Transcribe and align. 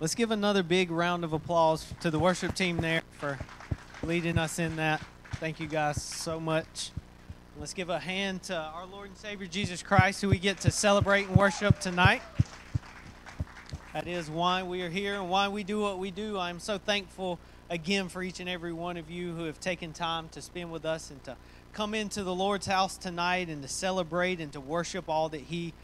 Let's 0.00 0.14
give 0.14 0.30
another 0.30 0.62
big 0.62 0.90
round 0.90 1.24
of 1.24 1.34
applause 1.34 1.92
to 2.00 2.10
the 2.10 2.18
worship 2.18 2.54
team 2.54 2.78
there 2.78 3.02
for 3.18 3.38
leading 4.02 4.38
us 4.38 4.58
in 4.58 4.76
that. 4.76 5.02
Thank 5.34 5.60
you 5.60 5.66
guys 5.66 6.02
so 6.02 6.40
much. 6.40 6.90
Let's 7.58 7.74
give 7.74 7.90
a 7.90 7.98
hand 7.98 8.44
to 8.44 8.56
our 8.56 8.86
Lord 8.86 9.08
and 9.08 9.18
Savior 9.18 9.46
Jesus 9.46 9.82
Christ, 9.82 10.22
who 10.22 10.30
we 10.30 10.38
get 10.38 10.56
to 10.62 10.70
celebrate 10.70 11.28
and 11.28 11.36
worship 11.36 11.80
tonight. 11.80 12.22
That 13.92 14.08
is 14.08 14.30
why 14.30 14.62
we 14.62 14.80
are 14.80 14.88
here 14.88 15.16
and 15.16 15.28
why 15.28 15.48
we 15.48 15.64
do 15.64 15.82
what 15.82 15.98
we 15.98 16.10
do. 16.10 16.38
I'm 16.38 16.60
so 16.60 16.78
thankful 16.78 17.38
again 17.68 18.08
for 18.08 18.22
each 18.22 18.40
and 18.40 18.48
every 18.48 18.72
one 18.72 18.96
of 18.96 19.10
you 19.10 19.34
who 19.34 19.44
have 19.44 19.60
taken 19.60 19.92
time 19.92 20.30
to 20.30 20.40
spend 20.40 20.72
with 20.72 20.86
us 20.86 21.10
and 21.10 21.22
to 21.24 21.36
come 21.74 21.92
into 21.92 22.22
the 22.24 22.34
Lord's 22.34 22.64
house 22.64 22.96
tonight 22.96 23.50
and 23.50 23.60
to 23.60 23.68
celebrate 23.68 24.40
and 24.40 24.50
to 24.54 24.60
worship 24.60 25.10
all 25.10 25.28
that 25.28 25.42
He 25.42 25.74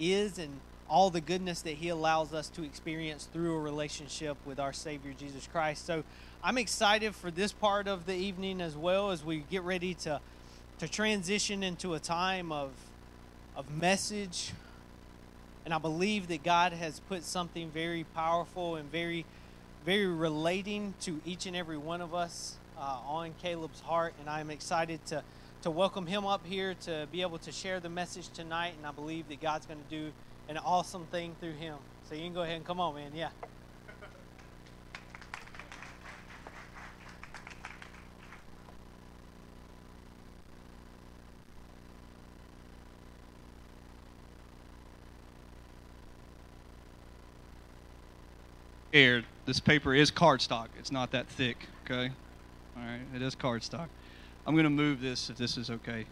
is 0.00 0.40
and 0.40 0.58
all 0.90 1.08
the 1.08 1.20
goodness 1.20 1.62
that 1.62 1.74
He 1.74 1.88
allows 1.88 2.34
us 2.34 2.48
to 2.50 2.64
experience 2.64 3.28
through 3.32 3.54
a 3.54 3.60
relationship 3.60 4.36
with 4.44 4.58
our 4.58 4.72
Savior 4.72 5.14
Jesus 5.16 5.46
Christ. 5.46 5.86
So 5.86 6.02
I'm 6.42 6.58
excited 6.58 7.14
for 7.14 7.30
this 7.30 7.52
part 7.52 7.86
of 7.86 8.06
the 8.06 8.14
evening 8.14 8.60
as 8.60 8.76
well 8.76 9.12
as 9.12 9.24
we 9.24 9.44
get 9.50 9.62
ready 9.62 9.94
to, 9.94 10.20
to 10.80 10.88
transition 10.88 11.62
into 11.62 11.94
a 11.94 12.00
time 12.00 12.50
of, 12.50 12.72
of 13.56 13.70
message. 13.70 14.52
And 15.64 15.72
I 15.72 15.78
believe 15.78 16.26
that 16.26 16.42
God 16.42 16.72
has 16.72 16.98
put 16.98 17.22
something 17.22 17.70
very 17.70 18.02
powerful 18.02 18.74
and 18.74 18.90
very, 18.90 19.24
very 19.86 20.08
relating 20.08 20.94
to 21.02 21.20
each 21.24 21.46
and 21.46 21.54
every 21.54 21.78
one 21.78 22.00
of 22.00 22.14
us 22.14 22.56
uh, 22.76 22.98
on 23.06 23.32
Caleb's 23.40 23.80
heart. 23.80 24.14
And 24.18 24.28
I'm 24.28 24.50
excited 24.50 25.06
to, 25.06 25.22
to 25.62 25.70
welcome 25.70 26.08
him 26.08 26.26
up 26.26 26.44
here 26.44 26.74
to 26.82 27.06
be 27.12 27.22
able 27.22 27.38
to 27.38 27.52
share 27.52 27.78
the 27.78 27.90
message 27.90 28.28
tonight. 28.30 28.74
And 28.76 28.84
I 28.84 28.90
believe 28.90 29.28
that 29.28 29.40
God's 29.40 29.66
going 29.66 29.78
to 29.78 29.96
do 29.96 30.10
an 30.50 30.58
awesome 30.58 31.06
thing 31.06 31.36
through 31.38 31.52
him. 31.52 31.76
So 32.08 32.16
you 32.16 32.22
can 32.22 32.34
go 32.34 32.42
ahead 32.42 32.56
and 32.56 32.66
come 32.66 32.80
on, 32.80 32.96
man. 32.96 33.12
Yeah. 33.14 33.28
Air. 48.92 49.22
This 49.46 49.60
paper 49.60 49.94
is 49.94 50.10
cardstock. 50.10 50.66
It's 50.80 50.90
not 50.90 51.12
that 51.12 51.28
thick, 51.28 51.68
okay? 51.84 52.12
All 52.76 52.82
right, 52.82 53.00
it 53.14 53.22
is 53.22 53.36
cardstock. 53.36 53.86
I'm 54.44 54.54
going 54.54 54.64
to 54.64 54.70
move 54.70 55.00
this 55.00 55.30
if 55.30 55.36
this 55.36 55.56
is 55.56 55.70
okay. 55.70 56.06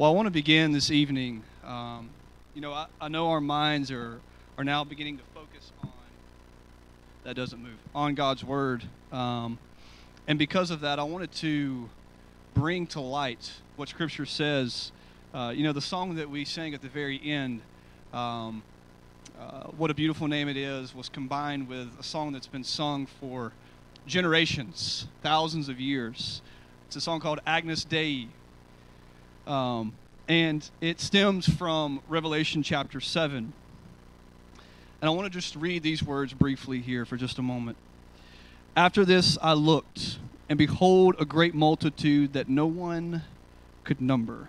Well, 0.00 0.10
I 0.10 0.14
want 0.14 0.28
to 0.28 0.30
begin 0.30 0.72
this 0.72 0.90
evening. 0.90 1.42
Um, 1.62 2.08
you 2.54 2.62
know, 2.62 2.72
I, 2.72 2.86
I 3.02 3.08
know 3.08 3.28
our 3.32 3.40
minds 3.42 3.90
are, 3.90 4.18
are 4.56 4.64
now 4.64 4.82
beginning 4.82 5.18
to 5.18 5.24
focus 5.34 5.72
on, 5.82 5.90
that 7.24 7.36
doesn't 7.36 7.62
move, 7.62 7.76
on 7.94 8.14
God's 8.14 8.42
Word. 8.42 8.82
Um, 9.12 9.58
and 10.26 10.38
because 10.38 10.70
of 10.70 10.80
that, 10.80 10.98
I 10.98 11.02
wanted 11.02 11.32
to 11.32 11.90
bring 12.54 12.86
to 12.86 13.00
light 13.00 13.52
what 13.76 13.90
Scripture 13.90 14.24
says. 14.24 14.90
Uh, 15.34 15.52
you 15.54 15.64
know, 15.64 15.74
the 15.74 15.82
song 15.82 16.14
that 16.14 16.30
we 16.30 16.46
sang 16.46 16.72
at 16.72 16.80
the 16.80 16.88
very 16.88 17.20
end, 17.22 17.60
um, 18.14 18.62
uh, 19.38 19.64
What 19.64 19.90
a 19.90 19.94
Beautiful 19.94 20.28
Name 20.28 20.48
It 20.48 20.56
Is, 20.56 20.94
was 20.94 21.10
combined 21.10 21.68
with 21.68 21.88
a 22.00 22.02
song 22.02 22.32
that's 22.32 22.46
been 22.46 22.64
sung 22.64 23.04
for 23.04 23.52
generations, 24.06 25.08
thousands 25.22 25.68
of 25.68 25.78
years. 25.78 26.40
It's 26.86 26.96
a 26.96 27.02
song 27.02 27.20
called 27.20 27.40
Agnus 27.46 27.84
Dei, 27.84 28.28
um, 29.50 29.92
and 30.28 30.68
it 30.80 31.00
stems 31.00 31.48
from 31.48 32.00
Revelation 32.08 32.62
chapter 32.62 33.00
7. 33.00 33.52
And 35.02 35.08
I 35.08 35.10
want 35.10 35.26
to 35.26 35.30
just 35.30 35.56
read 35.56 35.82
these 35.82 36.02
words 36.02 36.32
briefly 36.32 36.78
here 36.80 37.04
for 37.04 37.16
just 37.16 37.38
a 37.38 37.42
moment. 37.42 37.76
After 38.76 39.04
this, 39.04 39.36
I 39.42 39.54
looked, 39.54 40.18
and 40.48 40.56
behold, 40.56 41.16
a 41.18 41.24
great 41.24 41.54
multitude 41.54 42.32
that 42.34 42.48
no 42.48 42.66
one 42.66 43.22
could 43.82 44.00
number. 44.00 44.48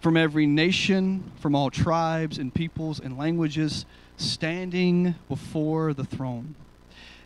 From 0.00 0.16
every 0.16 0.46
nation, 0.46 1.32
from 1.40 1.54
all 1.54 1.70
tribes 1.70 2.36
and 2.36 2.52
peoples 2.52 3.00
and 3.00 3.16
languages, 3.16 3.86
standing 4.18 5.14
before 5.28 5.94
the 5.94 6.04
throne 6.04 6.54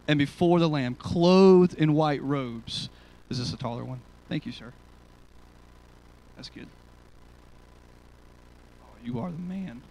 and 0.06 0.18
before 0.18 0.60
the 0.60 0.68
Lamb, 0.68 0.94
clothed 0.94 1.74
in 1.74 1.94
white 1.94 2.22
robes. 2.22 2.90
Is 3.28 3.38
this 3.38 3.52
a 3.52 3.56
taller 3.56 3.84
one? 3.84 4.00
Thank 4.28 4.46
you, 4.46 4.52
sir. 4.52 4.72
That's 6.36 6.50
good. 6.50 6.68
You 9.06 9.20
are 9.20 9.30
the 9.30 9.38
man. 9.38 9.82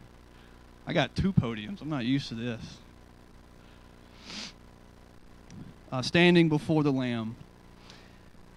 I 0.86 0.92
got 0.92 1.16
two 1.16 1.31
podiums. 1.31 1.81
I'm 1.81 1.90
not 1.90 2.03
used 2.03 2.28
to 2.28 2.36
this. 2.36 2.62
Uh, 5.90 6.02
standing 6.02 6.50
before 6.50 6.84
the 6.84 6.92
Lamb 6.92 7.38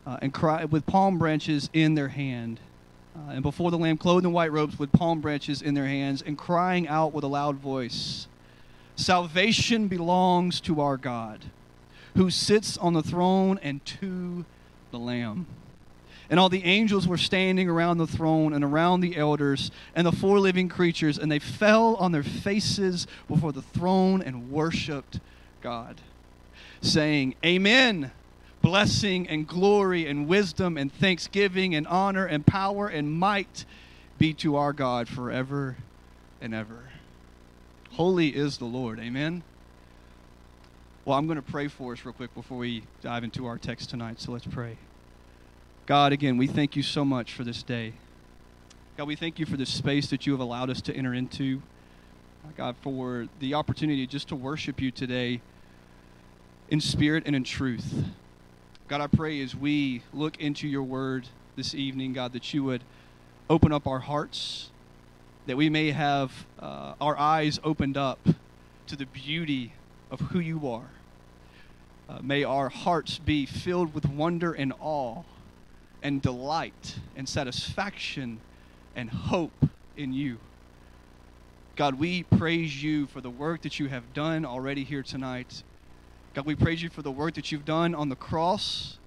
uh, 0.04 0.18
and 0.20 0.34
cry 0.34 0.64
with 0.64 0.84
palm 0.84 1.16
branches 1.16 1.70
in 1.72 1.94
their 1.94 2.08
hand, 2.08 2.58
uh, 3.14 3.30
and 3.30 3.42
before 3.44 3.70
the 3.70 3.78
Lamb, 3.78 3.98
clothed 3.98 4.26
in 4.26 4.32
white 4.32 4.50
robes 4.50 4.80
with 4.80 4.90
palm 4.90 5.20
branches 5.20 5.62
in 5.62 5.74
their 5.74 5.86
hands, 5.86 6.22
and 6.22 6.36
crying 6.36 6.88
out 6.88 7.12
with 7.12 7.22
a 7.22 7.28
loud 7.28 7.58
voice, 7.58 8.26
"Salvation 8.96 9.86
belongs 9.86 10.60
to 10.62 10.80
our 10.80 10.96
God, 10.96 11.44
who 12.16 12.30
sits 12.30 12.76
on 12.76 12.94
the 12.94 13.02
throne, 13.02 13.60
and 13.62 13.84
to 13.84 14.44
the 14.90 14.98
Lamb." 14.98 15.46
And 16.30 16.38
all 16.38 16.48
the 16.48 16.64
angels 16.64 17.08
were 17.08 17.16
standing 17.16 17.68
around 17.68 17.98
the 17.98 18.06
throne 18.06 18.52
and 18.52 18.62
around 18.62 19.00
the 19.00 19.16
elders 19.16 19.70
and 19.94 20.06
the 20.06 20.12
four 20.12 20.38
living 20.38 20.68
creatures, 20.68 21.18
and 21.18 21.32
they 21.32 21.38
fell 21.38 21.96
on 21.96 22.12
their 22.12 22.22
faces 22.22 23.06
before 23.28 23.52
the 23.52 23.62
throne 23.62 24.20
and 24.20 24.50
worshiped 24.50 25.20
God, 25.62 26.00
saying, 26.80 27.34
Amen. 27.44 28.12
Blessing 28.60 29.28
and 29.28 29.46
glory 29.46 30.06
and 30.06 30.26
wisdom 30.26 30.76
and 30.76 30.92
thanksgiving 30.92 31.74
and 31.76 31.86
honor 31.86 32.26
and 32.26 32.44
power 32.44 32.88
and 32.88 33.10
might 33.10 33.64
be 34.18 34.34
to 34.34 34.56
our 34.56 34.72
God 34.72 35.08
forever 35.08 35.76
and 36.40 36.52
ever. 36.52 36.90
Holy 37.92 38.28
is 38.28 38.58
the 38.58 38.64
Lord. 38.64 38.98
Amen. 38.98 39.42
Well, 41.04 41.16
I'm 41.16 41.26
going 41.26 41.36
to 41.36 41.42
pray 41.42 41.68
for 41.68 41.92
us 41.92 42.04
real 42.04 42.12
quick 42.12 42.34
before 42.34 42.58
we 42.58 42.82
dive 43.00 43.24
into 43.24 43.46
our 43.46 43.58
text 43.58 43.90
tonight. 43.90 44.20
So 44.20 44.32
let's 44.32 44.46
pray. 44.46 44.76
God, 45.88 46.12
again, 46.12 46.36
we 46.36 46.46
thank 46.46 46.76
you 46.76 46.82
so 46.82 47.02
much 47.02 47.32
for 47.32 47.44
this 47.44 47.62
day. 47.62 47.94
God, 48.98 49.06
we 49.06 49.16
thank 49.16 49.38
you 49.38 49.46
for 49.46 49.56
this 49.56 49.70
space 49.70 50.08
that 50.10 50.26
you 50.26 50.32
have 50.32 50.40
allowed 50.40 50.68
us 50.68 50.82
to 50.82 50.94
enter 50.94 51.14
into. 51.14 51.62
God, 52.58 52.76
for 52.82 53.26
the 53.40 53.54
opportunity 53.54 54.06
just 54.06 54.28
to 54.28 54.36
worship 54.36 54.82
you 54.82 54.90
today 54.90 55.40
in 56.68 56.82
spirit 56.82 57.22
and 57.24 57.34
in 57.34 57.42
truth. 57.42 58.04
God, 58.86 59.00
I 59.00 59.06
pray 59.06 59.40
as 59.40 59.56
we 59.56 60.02
look 60.12 60.38
into 60.38 60.68
your 60.68 60.82
word 60.82 61.26
this 61.56 61.74
evening, 61.74 62.12
God, 62.12 62.34
that 62.34 62.52
you 62.52 62.64
would 62.64 62.84
open 63.48 63.72
up 63.72 63.86
our 63.86 64.00
hearts, 64.00 64.68
that 65.46 65.56
we 65.56 65.70
may 65.70 65.92
have 65.92 66.44
uh, 66.60 66.96
our 67.00 67.18
eyes 67.18 67.58
opened 67.64 67.96
up 67.96 68.18
to 68.88 68.94
the 68.94 69.06
beauty 69.06 69.72
of 70.10 70.20
who 70.20 70.38
you 70.38 70.68
are. 70.68 70.90
Uh, 72.10 72.18
may 72.20 72.44
our 72.44 72.68
hearts 72.68 73.16
be 73.16 73.46
filled 73.46 73.94
with 73.94 74.06
wonder 74.06 74.52
and 74.52 74.74
awe 74.80 75.22
and 76.02 76.22
delight 76.22 76.96
and 77.16 77.28
satisfaction 77.28 78.40
and 78.94 79.10
hope 79.10 79.66
in 79.96 80.12
you. 80.12 80.38
God, 81.76 81.94
we 81.94 82.24
praise 82.24 82.82
you 82.82 83.06
for 83.06 83.20
the 83.20 83.30
work 83.30 83.62
that 83.62 83.78
you 83.78 83.88
have 83.88 84.12
done 84.12 84.44
already 84.44 84.82
here 84.84 85.02
tonight. 85.02 85.62
God, 86.34 86.44
we 86.44 86.56
praise 86.56 86.82
you 86.82 86.90
for 86.90 87.02
the 87.02 87.10
work 87.10 87.34
that 87.34 87.52
you've 87.52 87.64
done 87.64 87.94
on 87.94 88.08
the 88.08 88.16
cross. 88.16 88.98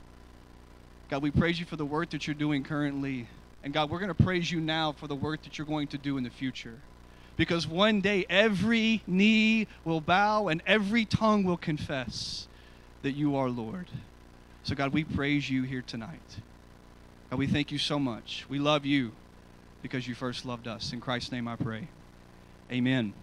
God, 1.10 1.22
we 1.22 1.32
praise 1.32 1.60
you 1.60 1.66
for 1.66 1.76
the 1.76 1.86
work 1.86 2.12
that 2.12 2.28
you're 2.28 2.34
doing 2.34 2.64
currently. 2.64 3.28
And 3.64 3.74
God, 3.74 3.90
we're 3.90 4.00
going 4.00 4.14
to 4.14 4.24
praise 4.24 4.50
you 4.50 4.62
now 4.62 4.94
for 4.94 5.08
the 5.08 5.16
work 5.16 5.44
that 5.44 5.58
you're 5.58 5.68
going 5.68 5.88
to 5.88 5.98
do 5.98 6.18
in 6.18 6.24
the 6.24 6.30
future. 6.30 6.80
Because 7.36 7.68
one 7.68 8.02
day 8.02 8.26
every 8.30 9.02
knee 9.06 9.68
will 9.84 10.02
bow 10.02 10.48
and 10.48 10.62
every 10.66 11.06
tongue 11.06 11.44
will 11.44 11.58
confess 11.58 12.48
that 13.02 13.12
you 13.12 13.36
are 13.36 13.50
Lord. 13.50 13.88
So, 14.64 14.76
God, 14.76 14.94
we 14.94 15.04
praise 15.04 15.50
you 15.50 15.64
here 15.64 15.82
tonight. 15.82 16.38
God, 17.32 17.40
we 17.40 17.48
thank 17.48 17.72
you 17.72 17.78
so 17.78 17.98
much. 17.98 18.46
We 18.50 18.60
love 18.60 18.86
you 18.86 19.14
because 19.82 20.06
you 20.06 20.14
first 20.14 20.46
loved 20.46 20.68
us. 20.68 20.92
In 20.92 21.00
Christ's 21.00 21.32
name 21.32 21.48
I 21.48 21.56
pray. 21.56 21.88
Amen. 22.70 23.14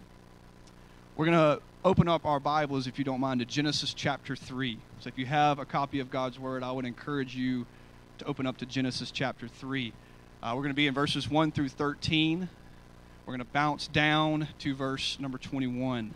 We're 1.15 1.27
going 1.27 1.37
to 1.37 1.63
open 1.85 2.09
up 2.09 2.25
our 2.25 2.41
Bibles, 2.41 2.87
if 2.87 2.99
you 2.99 3.05
don't 3.05 3.21
mind, 3.21 3.41
to 3.41 3.45
Genesis 3.45 3.93
chapter 3.93 4.35
3. 4.35 4.79
So 5.01 5.09
if 5.09 5.19
you 5.19 5.27
have 5.27 5.59
a 5.59 5.67
copy 5.67 6.01
of 6.01 6.11
God's 6.11 6.39
Word, 6.39 6.63
I 6.63 6.73
would 6.73 6.87
encourage 6.87 7.37
you 7.37 7.67
to 8.17 8.25
open 8.25 8.47
up 8.47 8.57
to 8.59 8.67
Genesis 8.67 9.11
chapter 9.11 9.47
3. 9.47 9.93
Uh, 10.43 10.53
we're 10.55 10.63
going 10.63 10.69
to 10.69 10.75
be 10.75 10.87
in 10.87 10.95
verses 10.95 11.29
1 11.29 11.53
through 11.53 11.69
13. 11.69 12.49
We're 13.27 13.31
going 13.31 13.41
to 13.41 13.53
bounce 13.53 13.89
down 13.89 14.49
to 14.61 14.75
verse 14.75 15.19
number 15.21 15.37
21. 15.37 16.15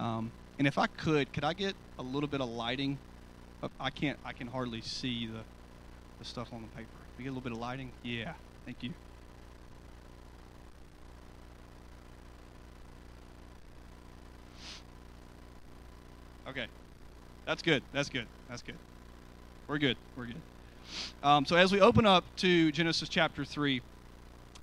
Um, 0.00 0.32
and 0.58 0.66
if 0.66 0.78
I 0.78 0.86
could, 0.86 1.34
could 1.34 1.44
I 1.44 1.52
get 1.52 1.74
a 1.98 2.02
little 2.02 2.30
bit 2.30 2.40
of 2.40 2.48
lighting? 2.48 2.96
I 3.78 3.90
can't, 3.90 4.18
I 4.24 4.32
can 4.32 4.46
hardly 4.46 4.80
see 4.80 5.26
the, 5.26 5.40
the 6.18 6.24
stuff 6.24 6.50
on 6.50 6.62
the 6.62 6.68
paper. 6.68 7.05
We 7.16 7.24
get 7.24 7.30
a 7.30 7.32
little 7.32 7.42
bit 7.42 7.52
of 7.52 7.58
lighting? 7.58 7.90
Yeah. 8.02 8.34
Thank 8.64 8.82
you. 8.82 8.92
Okay. 16.48 16.66
That's 17.46 17.62
good. 17.62 17.82
That's 17.92 18.08
good. 18.08 18.26
That's 18.48 18.62
good. 18.62 18.76
We're 19.66 19.78
good. 19.78 19.96
We're 20.16 20.26
good. 20.26 20.40
Um, 21.22 21.44
so 21.44 21.56
as 21.56 21.72
we 21.72 21.80
open 21.80 22.06
up 22.06 22.24
to 22.36 22.70
Genesis 22.70 23.08
chapter 23.08 23.44
3, 23.44 23.80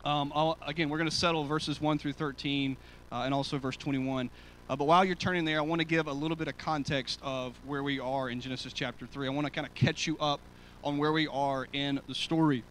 um, 0.06 0.56
again, 0.66 0.90
we're 0.90 0.98
going 0.98 1.10
to 1.10 1.16
settle 1.16 1.44
verses 1.46 1.82
1 1.82 1.98
through 1.98 2.14
13 2.14 2.78
uh, 3.12 3.22
and 3.26 3.34
also 3.34 3.58
verse 3.58 3.78
21. 3.78 4.30
Uh, 4.70 4.76
but 4.76 4.86
while 4.86 5.04
you're 5.04 5.16
turning 5.16 5.44
there, 5.44 5.58
I 5.58 5.62
want 5.62 5.80
to 5.80 5.86
give 5.86 6.08
a 6.08 6.14
little 6.14 6.38
bit 6.38 6.48
of 6.48 6.58
context 6.58 7.20
of 7.22 7.60
where 7.66 7.84
we 7.84 8.00
are 8.00 8.30
in 8.30 8.40
Genesis 8.40 8.74
chapter 8.74 9.06
3. 9.06 9.28
I 9.28 9.32
want 9.32 9.46
to 9.46 9.52
kind 9.52 9.68
of 9.68 9.74
catch 9.74 10.08
you 10.08 10.18
up 10.20 10.40
on 10.84 10.98
where 10.98 11.12
we 11.12 11.28
are 11.28 11.68
in 11.74 12.00
the 12.08 12.16
story. 12.16 12.64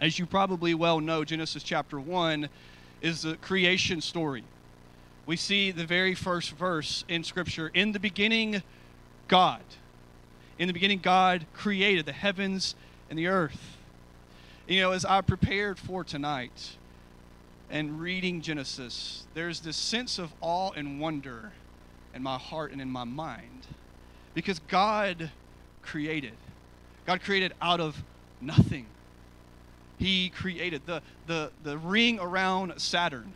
As 0.00 0.18
you 0.18 0.26
probably 0.26 0.74
well 0.74 1.00
know, 1.00 1.24
Genesis 1.24 1.62
chapter 1.62 2.00
1 2.00 2.48
is 3.00 3.22
the 3.22 3.36
creation 3.36 4.00
story. 4.00 4.44
We 5.26 5.36
see 5.36 5.70
the 5.70 5.86
very 5.86 6.14
first 6.14 6.52
verse 6.52 7.04
in 7.08 7.22
Scripture 7.22 7.70
In 7.72 7.92
the 7.92 8.00
beginning, 8.00 8.62
God. 9.28 9.62
In 10.58 10.66
the 10.66 10.74
beginning, 10.74 10.98
God 10.98 11.46
created 11.54 12.06
the 12.06 12.12
heavens 12.12 12.74
and 13.08 13.18
the 13.18 13.28
earth. 13.28 13.76
You 14.66 14.80
know, 14.80 14.92
as 14.92 15.04
I 15.04 15.20
prepared 15.20 15.78
for 15.78 16.04
tonight 16.04 16.76
and 17.70 18.00
reading 18.00 18.42
Genesis, 18.42 19.26
there's 19.34 19.60
this 19.60 19.76
sense 19.76 20.18
of 20.18 20.32
awe 20.40 20.70
and 20.76 21.00
wonder 21.00 21.52
in 22.14 22.22
my 22.22 22.38
heart 22.38 22.72
and 22.72 22.80
in 22.80 22.90
my 22.90 23.04
mind 23.04 23.66
because 24.34 24.58
God 24.68 25.30
created. 25.82 26.34
God 27.06 27.22
created 27.22 27.52
out 27.60 27.80
of 27.80 28.02
nothing. 28.40 28.86
He 29.98 30.30
created 30.30 30.82
the, 30.86 31.02
the, 31.26 31.50
the 31.62 31.78
ring 31.78 32.18
around 32.20 32.80
Saturn 32.80 33.32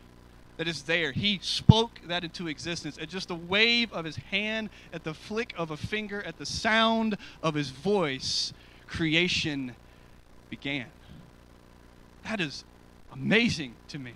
that 0.57 0.67
is 0.67 0.83
there. 0.83 1.11
He 1.11 1.39
spoke 1.41 2.01
that 2.07 2.23
into 2.23 2.47
existence. 2.47 2.97
At 2.97 3.09
just 3.09 3.29
a 3.29 3.35
wave 3.35 3.93
of 3.93 4.05
his 4.05 4.15
hand, 4.15 4.69
at 4.91 5.03
the 5.03 5.13
flick 5.13 5.53
of 5.57 5.71
a 5.71 5.77
finger, 5.77 6.21
at 6.23 6.37
the 6.37 6.45
sound 6.45 7.17
of 7.41 7.53
his 7.53 7.69
voice, 7.69 8.53
creation 8.87 9.75
began. 10.49 10.87
That 12.23 12.41
is 12.41 12.65
amazing 13.13 13.75
to 13.89 13.99
me. 13.99 14.13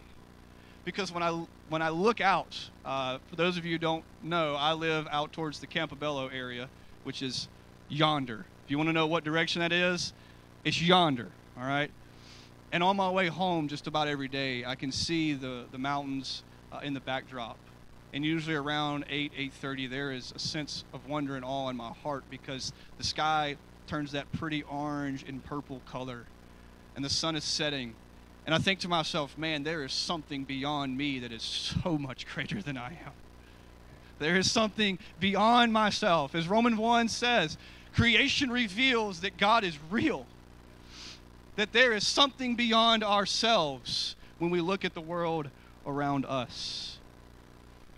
Because 0.83 1.11
when 1.11 1.21
I, 1.21 1.45
when 1.69 1.83
I 1.83 1.89
look 1.89 2.19
out, 2.19 2.57
uh, 2.83 3.19
for 3.29 3.35
those 3.35 3.57
of 3.57 3.65
you 3.65 3.73
who 3.73 3.77
don't 3.77 4.03
know, 4.23 4.55
I 4.55 4.73
live 4.73 5.07
out 5.11 5.31
towards 5.31 5.59
the 5.59 5.67
Campobello 5.67 6.33
area, 6.33 6.69
which 7.03 7.21
is 7.21 7.47
yonder. 7.87 8.45
If 8.65 8.71
you 8.71 8.77
want 8.77 8.89
to 8.89 8.93
know 8.93 9.07
what 9.07 9.23
direction 9.23 9.61
that 9.61 9.71
is, 9.71 10.13
it's 10.63 10.81
yonder, 10.81 11.29
all 11.57 11.67
right? 11.67 11.91
And 12.71 12.83
on 12.83 12.95
my 12.95 13.09
way 13.09 13.27
home, 13.27 13.67
just 13.67 13.87
about 13.87 14.07
every 14.07 14.27
day, 14.27 14.63
I 14.63 14.75
can 14.75 14.91
see 14.91 15.33
the, 15.33 15.65
the 15.71 15.77
mountains 15.77 16.43
uh, 16.71 16.79
in 16.83 16.93
the 16.93 16.99
backdrop. 16.99 17.57
And 18.13 18.25
usually 18.25 18.55
around 18.55 19.05
8, 19.09 19.33
8.30, 19.61 19.89
there 19.89 20.11
is 20.11 20.33
a 20.35 20.39
sense 20.39 20.83
of 20.93 21.07
wonder 21.07 21.35
and 21.35 21.45
awe 21.45 21.69
in 21.69 21.77
my 21.77 21.89
heart 21.89 22.23
because 22.29 22.73
the 22.97 23.03
sky 23.03 23.57
turns 23.87 24.11
that 24.13 24.31
pretty 24.33 24.63
orange 24.63 25.23
and 25.27 25.43
purple 25.43 25.81
color. 25.85 26.25
And 26.95 27.03
the 27.03 27.09
sun 27.09 27.35
is 27.35 27.43
setting. 27.43 27.95
And 28.45 28.55
I 28.55 28.57
think 28.57 28.79
to 28.79 28.87
myself, 28.87 29.37
man, 29.37 29.63
there 29.63 29.83
is 29.83 29.93
something 29.93 30.43
beyond 30.43 30.97
me 30.97 31.19
that 31.19 31.31
is 31.31 31.43
so 31.43 31.97
much 31.99 32.25
greater 32.27 32.61
than 32.61 32.77
I 32.77 32.89
am. 32.89 33.13
There 34.19 34.35
is 34.35 34.51
something 34.51 34.99
beyond 35.19 35.73
myself. 35.73 36.35
As 36.35 36.47
Roman 36.47 36.77
1 36.77 37.07
says, 37.07 37.57
creation 37.93 38.49
reveals 38.49 39.21
that 39.21 39.37
God 39.37 39.63
is 39.63 39.77
real 39.89 40.25
that 41.55 41.73
there 41.73 41.93
is 41.93 42.07
something 42.07 42.55
beyond 42.55 43.03
ourselves 43.03 44.15
when 44.39 44.51
we 44.51 44.61
look 44.61 44.85
at 44.85 44.93
the 44.93 45.01
world 45.01 45.49
around 45.85 46.25
us. 46.25 46.97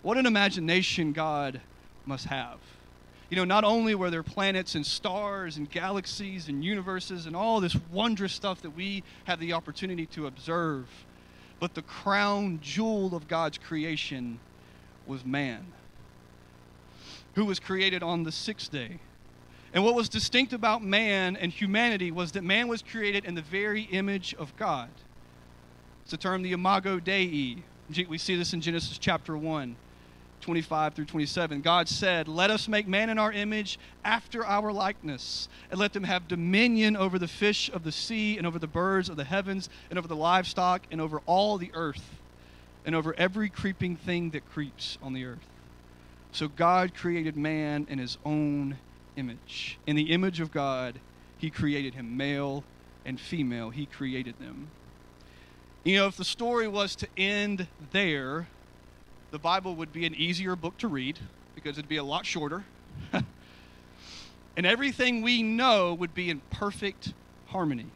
What 0.02 0.18
an 0.18 0.26
imagination 0.26 1.12
God 1.12 1.60
must 2.04 2.26
have. 2.26 2.58
You 3.30 3.36
know, 3.36 3.44
not 3.44 3.64
only 3.64 3.94
were 3.94 4.10
there 4.10 4.22
planets 4.22 4.74
and 4.74 4.84
stars 4.84 5.56
and 5.56 5.70
galaxies 5.70 6.48
and 6.48 6.62
universes 6.62 7.26
and 7.26 7.34
all 7.34 7.60
this 7.60 7.76
wondrous 7.90 8.32
stuff 8.32 8.60
that 8.62 8.70
we 8.70 9.02
have 9.24 9.40
the 9.40 9.54
opportunity 9.54 10.06
to 10.06 10.26
observe, 10.26 10.86
but 11.58 11.74
the 11.74 11.82
crown 11.82 12.58
jewel 12.60 13.14
of 13.14 13.28
God's 13.28 13.56
creation 13.56 14.38
was 15.06 15.24
man, 15.24 15.66
who 17.34 17.46
was 17.46 17.58
created 17.58 18.02
on 18.02 18.24
the 18.24 18.32
sixth 18.32 18.70
day 18.70 18.98
and 19.74 19.82
what 19.82 19.96
was 19.96 20.08
distinct 20.08 20.52
about 20.52 20.84
man 20.84 21.36
and 21.36 21.50
humanity 21.50 22.12
was 22.12 22.32
that 22.32 22.44
man 22.44 22.68
was 22.68 22.80
created 22.80 23.24
in 23.24 23.34
the 23.34 23.42
very 23.42 23.82
image 23.82 24.32
of 24.38 24.56
God. 24.56 24.88
It's 26.04 26.12
a 26.12 26.16
term, 26.16 26.42
the 26.42 26.52
imago 26.52 27.00
Dei. 27.00 27.56
We 28.08 28.18
see 28.18 28.36
this 28.36 28.52
in 28.52 28.60
Genesis 28.60 28.98
chapter 28.98 29.36
1, 29.36 29.74
25 30.42 30.94
through 30.94 31.06
27. 31.06 31.60
God 31.60 31.88
said, 31.88 32.28
Let 32.28 32.50
us 32.50 32.68
make 32.68 32.86
man 32.86 33.10
in 33.10 33.18
our 33.18 33.32
image 33.32 33.80
after 34.04 34.46
our 34.46 34.72
likeness, 34.72 35.48
and 35.72 35.80
let 35.80 35.92
them 35.92 36.04
have 36.04 36.28
dominion 36.28 36.96
over 36.96 37.18
the 37.18 37.26
fish 37.26 37.68
of 37.68 37.82
the 37.82 37.92
sea, 37.92 38.38
and 38.38 38.46
over 38.46 38.60
the 38.60 38.68
birds 38.68 39.08
of 39.08 39.16
the 39.16 39.24
heavens, 39.24 39.68
and 39.90 39.98
over 39.98 40.06
the 40.06 40.14
livestock, 40.14 40.82
and 40.92 41.00
over 41.00 41.20
all 41.26 41.58
the 41.58 41.72
earth, 41.74 42.20
and 42.86 42.94
over 42.94 43.12
every 43.18 43.48
creeping 43.48 43.96
thing 43.96 44.30
that 44.30 44.48
creeps 44.48 44.98
on 45.02 45.14
the 45.14 45.24
earth. 45.24 45.48
So 46.30 46.46
God 46.46 46.94
created 46.94 47.36
man 47.36 47.88
in 47.90 47.98
his 47.98 48.18
own 48.24 48.78
image. 49.16 49.78
In 49.86 49.96
the 49.96 50.12
image 50.12 50.40
of 50.40 50.50
God, 50.50 51.00
He 51.38 51.50
created 51.50 51.94
him, 51.94 52.16
male 52.16 52.64
and 53.04 53.20
female. 53.20 53.70
He 53.70 53.86
created 53.86 54.38
them. 54.38 54.68
You 55.84 55.98
know, 55.98 56.06
if 56.06 56.16
the 56.16 56.24
story 56.24 56.66
was 56.66 56.96
to 56.96 57.08
end 57.16 57.66
there, 57.92 58.48
the 59.30 59.38
Bible 59.38 59.76
would 59.76 59.92
be 59.92 60.06
an 60.06 60.14
easier 60.14 60.56
book 60.56 60.78
to 60.78 60.88
read 60.88 61.18
because 61.54 61.76
it'd 61.76 61.88
be 61.88 61.96
a 61.96 62.04
lot 62.04 62.24
shorter. 62.24 62.64
and 64.56 64.66
everything 64.66 65.22
we 65.22 65.42
know 65.42 65.92
would 65.92 66.14
be 66.14 66.30
in 66.30 66.40
perfect 66.50 67.12
harmony. 67.46 67.86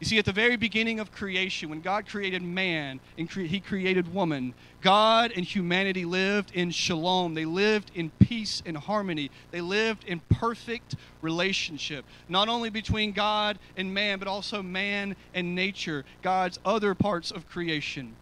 You 0.00 0.06
see, 0.06 0.18
at 0.18 0.24
the 0.24 0.32
very 0.32 0.56
beginning 0.56 1.00
of 1.00 1.10
creation, 1.10 1.70
when 1.70 1.80
God 1.80 2.06
created 2.06 2.40
man 2.40 3.00
and 3.16 3.28
cre- 3.28 3.40
he 3.40 3.58
created 3.58 4.14
woman, 4.14 4.54
God 4.80 5.32
and 5.34 5.44
humanity 5.44 6.04
lived 6.04 6.52
in 6.54 6.70
shalom. 6.70 7.34
They 7.34 7.44
lived 7.44 7.90
in 7.96 8.10
peace 8.20 8.62
and 8.64 8.76
harmony. 8.76 9.32
They 9.50 9.60
lived 9.60 10.04
in 10.04 10.20
perfect 10.30 10.94
relationship, 11.20 12.04
not 12.28 12.48
only 12.48 12.70
between 12.70 13.10
God 13.10 13.58
and 13.76 13.92
man, 13.92 14.20
but 14.20 14.28
also 14.28 14.62
man 14.62 15.16
and 15.34 15.56
nature, 15.56 16.04
God's 16.22 16.60
other 16.64 16.94
parts 16.94 17.32
of 17.32 17.48
creation. 17.48 18.14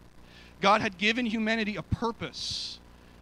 God 0.62 0.80
had 0.80 0.96
given 0.96 1.26
humanity 1.26 1.76
a 1.76 1.82
purpose, 1.82 2.78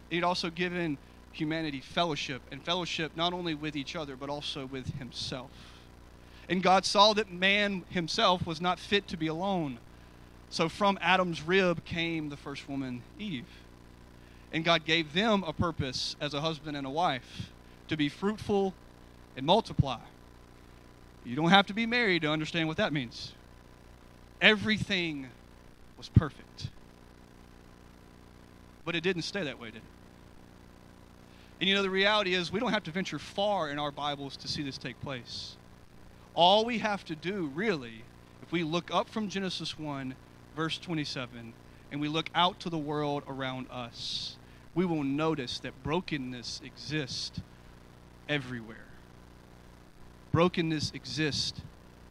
He'd 0.09 0.23
also 0.23 0.49
given 0.49 0.97
humanity 1.33 1.81
fellowship, 1.81 2.41
and 2.51 2.63
fellowship 2.63 3.11
not 3.17 3.33
only 3.33 3.53
with 3.53 3.75
each 3.75 3.97
other, 3.97 4.15
but 4.15 4.29
also 4.29 4.65
with 4.65 4.97
Himself. 4.97 5.51
And 6.47 6.61
God 6.61 6.85
saw 6.85 7.13
that 7.13 7.31
man 7.31 7.83
himself 7.89 8.45
was 8.45 8.61
not 8.61 8.79
fit 8.79 9.07
to 9.09 9.17
be 9.17 9.27
alone. 9.27 9.79
So 10.49 10.69
from 10.69 10.97
Adam's 11.01 11.41
rib 11.41 11.83
came 11.85 12.29
the 12.29 12.37
first 12.37 12.69
woman, 12.69 13.01
Eve. 13.19 13.47
And 14.53 14.63
God 14.63 14.85
gave 14.85 15.13
them 15.13 15.43
a 15.45 15.53
purpose 15.53 16.15
as 16.21 16.33
a 16.33 16.41
husband 16.41 16.77
and 16.77 16.85
a 16.85 16.89
wife 16.89 17.49
to 17.87 17.97
be 17.97 18.09
fruitful 18.09 18.73
and 19.35 19.45
multiply. 19.45 19.99
You 21.25 21.35
don't 21.35 21.49
have 21.49 21.65
to 21.67 21.73
be 21.73 21.85
married 21.85 22.21
to 22.21 22.31
understand 22.31 22.67
what 22.67 22.77
that 22.77 22.93
means. 22.93 23.33
Everything 24.39 25.27
was 25.97 26.09
perfect. 26.09 26.69
But 28.85 28.95
it 28.95 29.01
didn't 29.01 29.23
stay 29.23 29.43
that 29.43 29.59
way, 29.59 29.69
did 29.69 29.77
it? 29.77 29.83
And 31.59 31.69
you 31.69 31.75
know, 31.75 31.81
the 31.81 31.89
reality 31.89 32.35
is, 32.35 32.51
we 32.51 32.59
don't 32.59 32.73
have 32.73 32.83
to 32.83 32.91
venture 32.91 33.17
far 33.17 33.69
in 33.69 33.79
our 33.79 33.91
Bibles 33.91 34.37
to 34.37 34.47
see 34.47 34.61
this 34.61 34.77
take 34.77 34.99
place. 35.01 35.55
All 36.35 36.65
we 36.65 36.79
have 36.79 37.05
to 37.05 37.15
do, 37.15 37.49
really, 37.55 38.03
if 38.41 38.51
we 38.51 38.63
look 38.63 38.93
up 38.93 39.09
from 39.09 39.29
Genesis 39.29 39.79
1, 39.79 40.13
verse 40.55 40.77
27, 40.77 41.53
and 41.91 42.01
we 42.01 42.09
look 42.09 42.29
out 42.35 42.59
to 42.59 42.69
the 42.69 42.77
world 42.77 43.23
around 43.27 43.67
us, 43.71 44.35
we 44.75 44.85
will 44.85 45.03
notice 45.03 45.59
that 45.59 45.81
brokenness 45.81 46.61
exists 46.63 47.39
everywhere. 48.27 48.85
Brokenness 50.33 50.91
exists 50.93 51.61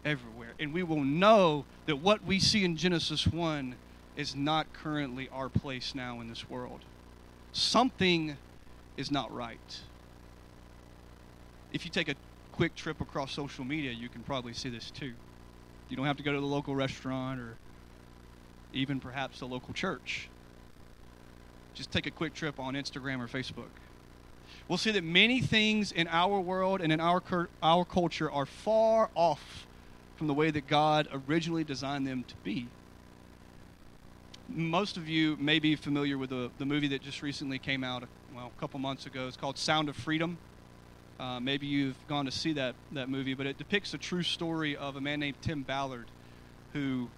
everywhere. 0.04 0.54
And 0.58 0.72
we 0.72 0.82
will 0.82 1.04
know 1.04 1.66
that 1.84 1.96
what 1.96 2.24
we 2.24 2.40
see 2.40 2.64
in 2.64 2.76
Genesis 2.76 3.26
1 3.26 3.74
is 4.16 4.34
not 4.34 4.72
currently 4.72 5.28
our 5.30 5.50
place 5.50 5.94
now 5.94 6.20
in 6.20 6.28
this 6.28 6.48
world. 6.48 6.80
Something 7.52 8.38
is 8.96 9.10
not 9.10 9.32
right. 9.34 9.80
If 11.72 11.84
you 11.84 11.90
take 11.90 12.08
a 12.08 12.14
quick 12.54 12.76
trip 12.76 13.00
across 13.00 13.32
social 13.32 13.64
media, 13.64 13.90
you 13.90 14.08
can 14.08 14.22
probably 14.22 14.52
see 14.52 14.68
this 14.68 14.92
too. 14.92 15.12
You 15.88 15.96
don't 15.96 16.06
have 16.06 16.18
to 16.18 16.22
go 16.22 16.32
to 16.32 16.40
the 16.40 16.46
local 16.46 16.76
restaurant 16.76 17.40
or 17.40 17.56
even 18.72 19.00
perhaps 19.00 19.40
the 19.40 19.46
local 19.46 19.74
church. 19.74 20.28
Just 21.74 21.90
take 21.90 22.06
a 22.06 22.12
quick 22.12 22.32
trip 22.32 22.60
on 22.60 22.74
Instagram 22.74 23.18
or 23.18 23.26
Facebook. 23.26 23.70
We'll 24.68 24.78
see 24.78 24.92
that 24.92 25.02
many 25.02 25.40
things 25.40 25.90
in 25.90 26.06
our 26.06 26.38
world 26.40 26.80
and 26.80 26.92
in 26.92 27.00
our, 27.00 27.20
our 27.60 27.84
culture 27.84 28.30
are 28.30 28.46
far 28.46 29.10
off 29.16 29.66
from 30.14 30.28
the 30.28 30.34
way 30.34 30.52
that 30.52 30.68
God 30.68 31.08
originally 31.28 31.64
designed 31.64 32.06
them 32.06 32.22
to 32.22 32.34
be. 32.44 32.68
most 34.48 34.96
of 34.96 35.08
you 35.08 35.36
may 35.40 35.58
be 35.58 35.74
familiar 35.74 36.18
with 36.18 36.30
the, 36.30 36.52
the 36.58 36.64
movie 36.64 36.88
that 36.88 37.02
just 37.02 37.20
recently 37.20 37.58
came 37.58 37.82
out, 37.82 38.04
well, 38.32 38.52
a 38.56 38.60
couple 38.60 38.78
months 38.78 39.06
ago. 39.06 39.26
It's 39.26 39.36
called 39.36 39.58
Sound 39.58 39.88
of 39.88 39.96
Freedom. 39.96 40.38
Uh, 41.18 41.38
maybe 41.38 41.66
you've 41.66 41.96
gone 42.08 42.24
to 42.24 42.30
see 42.30 42.52
that, 42.54 42.74
that 42.92 43.08
movie, 43.08 43.34
but 43.34 43.46
it 43.46 43.56
depicts 43.56 43.94
a 43.94 43.98
true 43.98 44.22
story 44.22 44.76
of 44.76 44.96
a 44.96 45.00
man 45.00 45.20
named 45.20 45.36
Tim 45.42 45.62
Ballard 45.62 46.06
who 46.72 47.08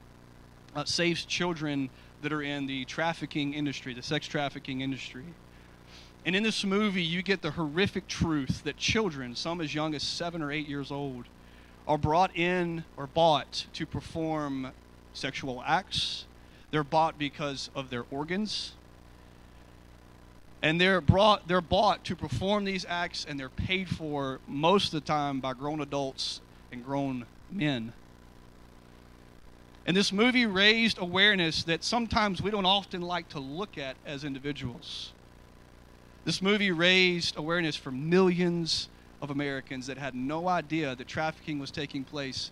uh, 0.74 0.84
saves 0.84 1.24
children 1.24 1.88
that 2.22 2.32
are 2.32 2.42
in 2.42 2.66
the 2.66 2.84
trafficking 2.84 3.54
industry, 3.54 3.94
the 3.94 4.02
sex 4.02 4.26
trafficking 4.26 4.82
industry. 4.82 5.24
And 6.26 6.36
in 6.36 6.42
this 6.42 6.64
movie, 6.64 7.02
you 7.02 7.22
get 7.22 7.40
the 7.40 7.52
horrific 7.52 8.06
truth 8.08 8.64
that 8.64 8.76
children, 8.76 9.34
some 9.34 9.60
as 9.60 9.74
young 9.74 9.94
as 9.94 10.02
seven 10.02 10.42
or 10.42 10.52
eight 10.52 10.68
years 10.68 10.90
old, 10.90 11.24
are 11.86 11.96
brought 11.96 12.36
in 12.36 12.84
or 12.96 13.06
bought 13.06 13.66
to 13.74 13.86
perform 13.86 14.72
sexual 15.14 15.62
acts. 15.64 16.26
They're 16.70 16.84
bought 16.84 17.16
because 17.16 17.70
of 17.74 17.90
their 17.90 18.04
organs. 18.10 18.72
And 20.66 20.80
they're 20.80 21.00
brought 21.00 21.46
they're 21.46 21.60
bought 21.60 22.02
to 22.06 22.16
perform 22.16 22.64
these 22.64 22.84
acts 22.88 23.24
and 23.28 23.38
they're 23.38 23.48
paid 23.48 23.88
for 23.88 24.40
most 24.48 24.86
of 24.86 25.00
the 25.00 25.06
time 25.06 25.38
by 25.38 25.52
grown 25.52 25.80
adults 25.80 26.40
and 26.72 26.84
grown 26.84 27.24
men. 27.52 27.92
And 29.86 29.96
this 29.96 30.12
movie 30.12 30.44
raised 30.44 30.98
awareness 30.98 31.62
that 31.62 31.84
sometimes 31.84 32.42
we 32.42 32.50
don't 32.50 32.66
often 32.66 33.00
like 33.00 33.28
to 33.28 33.38
look 33.38 33.78
at 33.78 33.96
as 34.04 34.24
individuals. 34.24 35.12
This 36.24 36.42
movie 36.42 36.72
raised 36.72 37.36
awareness 37.36 37.76
for 37.76 37.92
millions 37.92 38.88
of 39.22 39.30
Americans 39.30 39.86
that 39.86 39.98
had 39.98 40.16
no 40.16 40.48
idea 40.48 40.96
that 40.96 41.06
trafficking 41.06 41.60
was 41.60 41.70
taking 41.70 42.02
place 42.02 42.50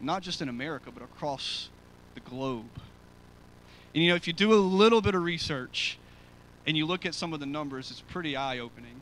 not 0.00 0.20
just 0.20 0.42
in 0.42 0.48
America, 0.48 0.90
but 0.92 1.04
across 1.04 1.68
the 2.14 2.20
globe. 2.20 2.80
And 3.94 4.02
you 4.02 4.10
know, 4.10 4.16
if 4.16 4.26
you 4.26 4.32
do 4.32 4.52
a 4.52 4.56
little 4.56 5.00
bit 5.00 5.14
of 5.14 5.22
research 5.22 5.96
and 6.66 6.76
you 6.76 6.86
look 6.86 7.06
at 7.06 7.14
some 7.14 7.32
of 7.32 7.40
the 7.40 7.46
numbers, 7.46 7.90
it's 7.90 8.00
pretty 8.00 8.36
eye 8.36 8.58
opening. 8.58 9.00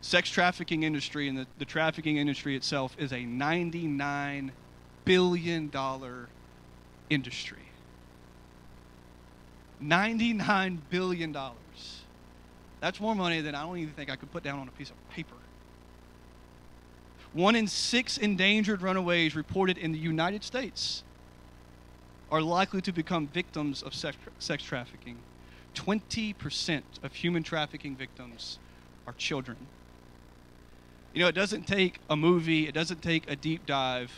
Sex 0.00 0.28
trafficking 0.30 0.82
industry 0.82 1.28
and 1.28 1.38
the, 1.38 1.46
the 1.58 1.64
trafficking 1.64 2.16
industry 2.16 2.56
itself 2.56 2.96
is 2.98 3.12
a 3.12 3.20
$99 3.20 4.50
billion 5.04 5.70
industry. 7.10 7.58
$99 9.82 10.78
billion. 10.90 11.36
That's 12.80 13.00
more 13.00 13.14
money 13.14 13.40
than 13.40 13.54
I 13.54 13.62
don't 13.62 13.78
even 13.78 13.94
think 13.94 14.10
I 14.10 14.16
could 14.16 14.30
put 14.32 14.42
down 14.42 14.58
on 14.58 14.68
a 14.68 14.72
piece 14.72 14.90
of 14.90 15.10
paper. 15.10 15.34
One 17.32 17.54
in 17.54 17.66
six 17.66 18.16
endangered 18.16 18.82
runaways 18.82 19.36
reported 19.36 19.76
in 19.76 19.92
the 19.92 19.98
United 19.98 20.42
States 20.42 21.02
are 22.30 22.40
likely 22.40 22.80
to 22.82 22.92
become 22.92 23.26
victims 23.28 23.82
of 23.82 23.94
sex, 23.94 24.16
sex 24.38 24.62
trafficking. 24.62 25.16
20% 25.76 26.82
of 27.02 27.12
human 27.12 27.44
trafficking 27.44 27.94
victims 27.94 28.58
are 29.06 29.12
children. 29.12 29.56
You 31.14 31.20
know, 31.20 31.28
it 31.28 31.34
doesn't 31.34 31.66
take 31.66 32.00
a 32.10 32.16
movie, 32.16 32.66
it 32.66 32.74
doesn't 32.74 33.02
take 33.02 33.30
a 33.30 33.36
deep 33.36 33.64
dive 33.66 34.10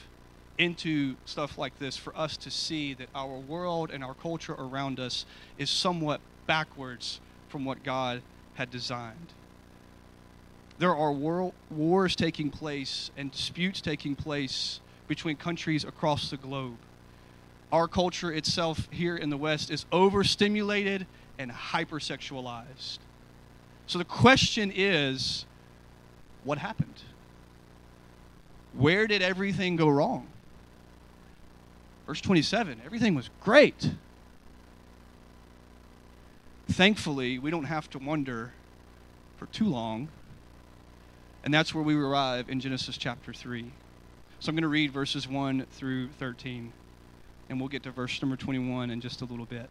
into 0.56 1.14
stuff 1.24 1.58
like 1.58 1.78
this 1.78 1.96
for 1.96 2.16
us 2.16 2.36
to 2.38 2.50
see 2.50 2.94
that 2.94 3.08
our 3.14 3.38
world 3.38 3.90
and 3.92 4.02
our 4.02 4.14
culture 4.14 4.54
around 4.54 4.98
us 4.98 5.24
is 5.58 5.70
somewhat 5.70 6.20
backwards 6.46 7.20
from 7.48 7.64
what 7.64 7.84
God 7.84 8.22
had 8.54 8.70
designed. 8.70 9.34
There 10.78 10.94
are 10.94 11.12
wars 11.12 12.16
taking 12.16 12.50
place 12.50 13.10
and 13.16 13.30
disputes 13.30 13.80
taking 13.80 14.16
place 14.16 14.80
between 15.06 15.36
countries 15.36 15.84
across 15.84 16.30
the 16.30 16.36
globe. 16.36 16.76
Our 17.70 17.86
culture 17.86 18.32
itself 18.32 18.88
here 18.90 19.16
in 19.16 19.30
the 19.30 19.36
West 19.36 19.70
is 19.70 19.86
overstimulated 19.92 21.06
and 21.38 21.50
hypersexualized. 21.50 22.99
So 23.87 23.99
the 23.99 24.04
question 24.04 24.73
is 24.75 25.47
what 26.45 26.59
happened? 26.59 27.02
Where 28.75 29.07
did 29.07 29.23
everything 29.23 29.76
go 29.76 29.88
wrong? 29.88 30.26
Verse 32.07 32.21
27 32.21 32.83
everything 32.85 33.14
was 33.14 33.30
great. 33.40 33.90
Thankfully, 36.71 37.38
we 37.38 37.50
don't 37.50 37.64
have 37.64 37.88
to 37.90 37.99
wonder 37.99 38.52
for 39.38 39.47
too 39.47 39.66
long. 39.66 40.09
And 41.45 41.54
that's 41.54 41.75
where 41.75 41.83
we 41.83 41.95
arrive 41.95 42.50
in 42.50 42.61
Genesis 42.61 42.99
chapter 42.99 43.33
3. 43.33 43.71
So 44.40 44.50
I'm 44.50 44.54
going 44.54 44.62
to 44.62 44.68
read 44.68 44.92
verses 44.92 45.26
1 45.26 45.66
through 45.73 46.09
13, 46.18 46.73
and 47.49 47.59
we'll 47.59 47.68
get 47.68 47.83
to 47.85 47.90
verse 47.90 48.21
number 48.21 48.37
21 48.37 48.90
in 48.90 49.00
just 49.00 49.23
a 49.23 49.25
little 49.25 49.47
bit. 49.47 49.71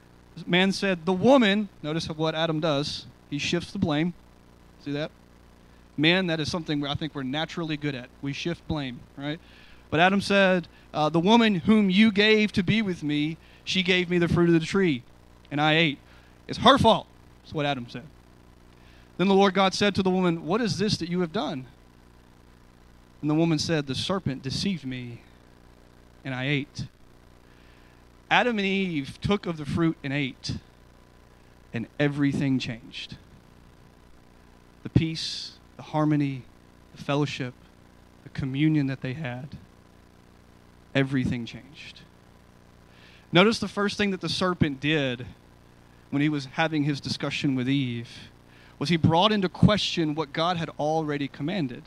Man 0.45 0.71
said, 0.71 1.05
The 1.05 1.13
woman, 1.13 1.69
notice 1.83 2.07
what 2.09 2.35
Adam 2.35 2.59
does, 2.59 3.05
he 3.29 3.37
shifts 3.37 3.71
the 3.71 3.79
blame. 3.79 4.13
See 4.83 4.91
that? 4.91 5.11
Man, 5.97 6.27
that 6.27 6.39
is 6.39 6.49
something 6.49 6.85
I 6.85 6.95
think 6.95 7.13
we're 7.13 7.23
naturally 7.23 7.77
good 7.77 7.95
at. 7.95 8.09
We 8.21 8.33
shift 8.33 8.67
blame, 8.67 8.99
right? 9.17 9.39
But 9.89 9.99
Adam 9.99 10.21
said, 10.21 10.67
uh, 10.93 11.09
The 11.09 11.19
woman 11.19 11.55
whom 11.55 11.89
you 11.89 12.11
gave 12.11 12.51
to 12.53 12.63
be 12.63 12.81
with 12.81 13.03
me, 13.03 13.37
she 13.63 13.83
gave 13.83 14.09
me 14.09 14.17
the 14.17 14.27
fruit 14.27 14.49
of 14.49 14.59
the 14.59 14.65
tree, 14.65 15.03
and 15.51 15.61
I 15.61 15.75
ate. 15.75 15.99
It's 16.47 16.59
her 16.59 16.77
fault. 16.77 17.07
That's 17.43 17.53
what 17.53 17.65
Adam 17.65 17.87
said. 17.89 18.03
Then 19.17 19.27
the 19.27 19.35
Lord 19.35 19.53
God 19.53 19.73
said 19.73 19.93
to 19.95 20.03
the 20.03 20.09
woman, 20.09 20.45
What 20.45 20.61
is 20.61 20.77
this 20.77 20.97
that 20.97 21.09
you 21.09 21.21
have 21.21 21.31
done? 21.31 21.67
And 23.21 23.29
the 23.29 23.35
woman 23.35 23.59
said, 23.59 23.85
The 23.85 23.95
serpent 23.95 24.41
deceived 24.41 24.85
me, 24.85 25.21
and 26.25 26.33
I 26.33 26.47
ate. 26.47 26.87
Adam 28.31 28.57
and 28.57 28.65
Eve 28.65 29.19
took 29.21 29.45
of 29.45 29.57
the 29.57 29.65
fruit 29.65 29.97
and 30.03 30.11
ate, 30.11 30.55
and 31.73 31.85
everything 31.99 32.57
changed. 32.57 33.17
The 34.81 34.89
peace, 34.89 35.59
the 35.75 35.83
harmony, 35.83 36.43
the 36.95 37.03
fellowship, 37.03 37.53
the 38.23 38.29
communion 38.29 38.87
that 38.87 39.01
they 39.01 39.13
had 39.13 39.57
everything 40.93 41.45
changed. 41.45 42.01
Notice 43.31 43.59
the 43.59 43.67
first 43.67 43.97
thing 43.97 44.11
that 44.11 44.21
the 44.21 44.29
serpent 44.29 44.79
did 44.79 45.25
when 46.09 46.21
he 46.21 46.29
was 46.29 46.45
having 46.45 46.83
his 46.83 46.99
discussion 46.99 47.55
with 47.55 47.69
Eve 47.69 48.09
was 48.77 48.89
he 48.89 48.97
brought 48.97 49.31
into 49.31 49.47
question 49.47 50.15
what 50.15 50.33
God 50.33 50.57
had 50.57 50.69
already 50.79 51.27
commanded. 51.27 51.83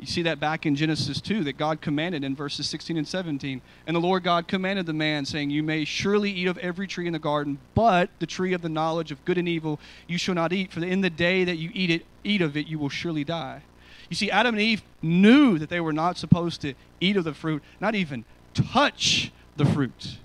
You 0.00 0.06
see 0.06 0.22
that 0.22 0.40
back 0.40 0.64
in 0.64 0.76
Genesis 0.76 1.20
2 1.20 1.44
that 1.44 1.58
God 1.58 1.82
commanded 1.82 2.24
in 2.24 2.34
verses 2.34 2.66
16 2.70 2.96
and 2.96 3.06
17. 3.06 3.60
And 3.86 3.94
the 3.94 4.00
Lord 4.00 4.24
God 4.24 4.48
commanded 4.48 4.86
the 4.86 4.94
man, 4.94 5.26
saying, 5.26 5.50
You 5.50 5.62
may 5.62 5.84
surely 5.84 6.30
eat 6.30 6.46
of 6.46 6.56
every 6.56 6.86
tree 6.86 7.06
in 7.06 7.12
the 7.12 7.18
garden, 7.18 7.58
but 7.74 8.08
the 8.18 8.26
tree 8.26 8.54
of 8.54 8.62
the 8.62 8.70
knowledge 8.70 9.12
of 9.12 9.22
good 9.26 9.36
and 9.36 9.46
evil 9.46 9.78
you 10.06 10.16
shall 10.16 10.34
not 10.34 10.54
eat, 10.54 10.72
for 10.72 10.82
in 10.82 11.02
the 11.02 11.10
day 11.10 11.44
that 11.44 11.56
you 11.56 11.70
eat 11.74 11.90
it, 11.90 12.06
eat 12.24 12.40
of 12.40 12.56
it, 12.56 12.66
you 12.66 12.78
will 12.78 12.88
surely 12.88 13.24
die. 13.24 13.60
You 14.08 14.16
see, 14.16 14.30
Adam 14.30 14.54
and 14.54 14.62
Eve 14.62 14.82
knew 15.02 15.58
that 15.58 15.68
they 15.68 15.80
were 15.80 15.92
not 15.92 16.16
supposed 16.16 16.62
to 16.62 16.72
eat 16.98 17.18
of 17.18 17.24
the 17.24 17.34
fruit, 17.34 17.62
not 17.78 17.94
even 17.94 18.24
touch 18.54 19.30
the 19.58 19.66
fruit. 19.66 20.16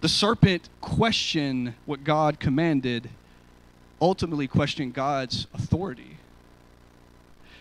The 0.00 0.08
serpent 0.08 0.68
questioned 0.80 1.74
what 1.86 2.02
God 2.02 2.40
commanded, 2.40 3.10
ultimately 4.00 4.48
questioning 4.48 4.90
God's 4.90 5.46
authority. 5.54 6.17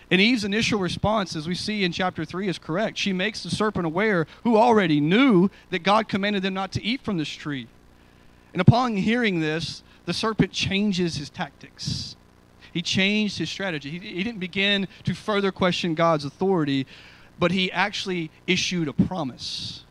And 0.09 0.21
Eve's 0.21 0.45
initial 0.45 0.79
response, 0.79 1.35
as 1.35 1.47
we 1.47 1.55
see 1.55 1.83
in 1.83 1.91
chapter 1.91 2.23
3, 2.23 2.47
is 2.47 2.57
correct. 2.57 2.97
She 2.97 3.11
makes 3.11 3.43
the 3.43 3.49
serpent 3.49 3.85
aware, 3.85 4.25
who 4.43 4.55
already 4.55 5.01
knew 5.01 5.49
that 5.69 5.83
God 5.83 6.07
commanded 6.07 6.43
them 6.43 6.53
not 6.53 6.71
to 6.73 6.83
eat 6.83 7.01
from 7.01 7.17
this 7.17 7.29
tree. 7.29 7.67
And 8.53 8.61
upon 8.61 8.95
hearing 8.95 9.41
this, 9.41 9.83
the 10.05 10.13
serpent 10.13 10.53
changes 10.53 11.17
his 11.17 11.29
tactics. 11.29 12.15
He 12.71 12.81
changed 12.81 13.37
his 13.37 13.49
strategy. 13.49 13.89
He, 13.89 13.99
he 13.99 14.23
didn't 14.23 14.39
begin 14.39 14.87
to 15.03 15.13
further 15.13 15.51
question 15.51 15.93
God's 15.93 16.23
authority, 16.23 16.87
but 17.37 17.51
he 17.51 17.71
actually 17.71 18.31
issued 18.45 18.87
a 18.87 18.93
promise. 18.93 19.83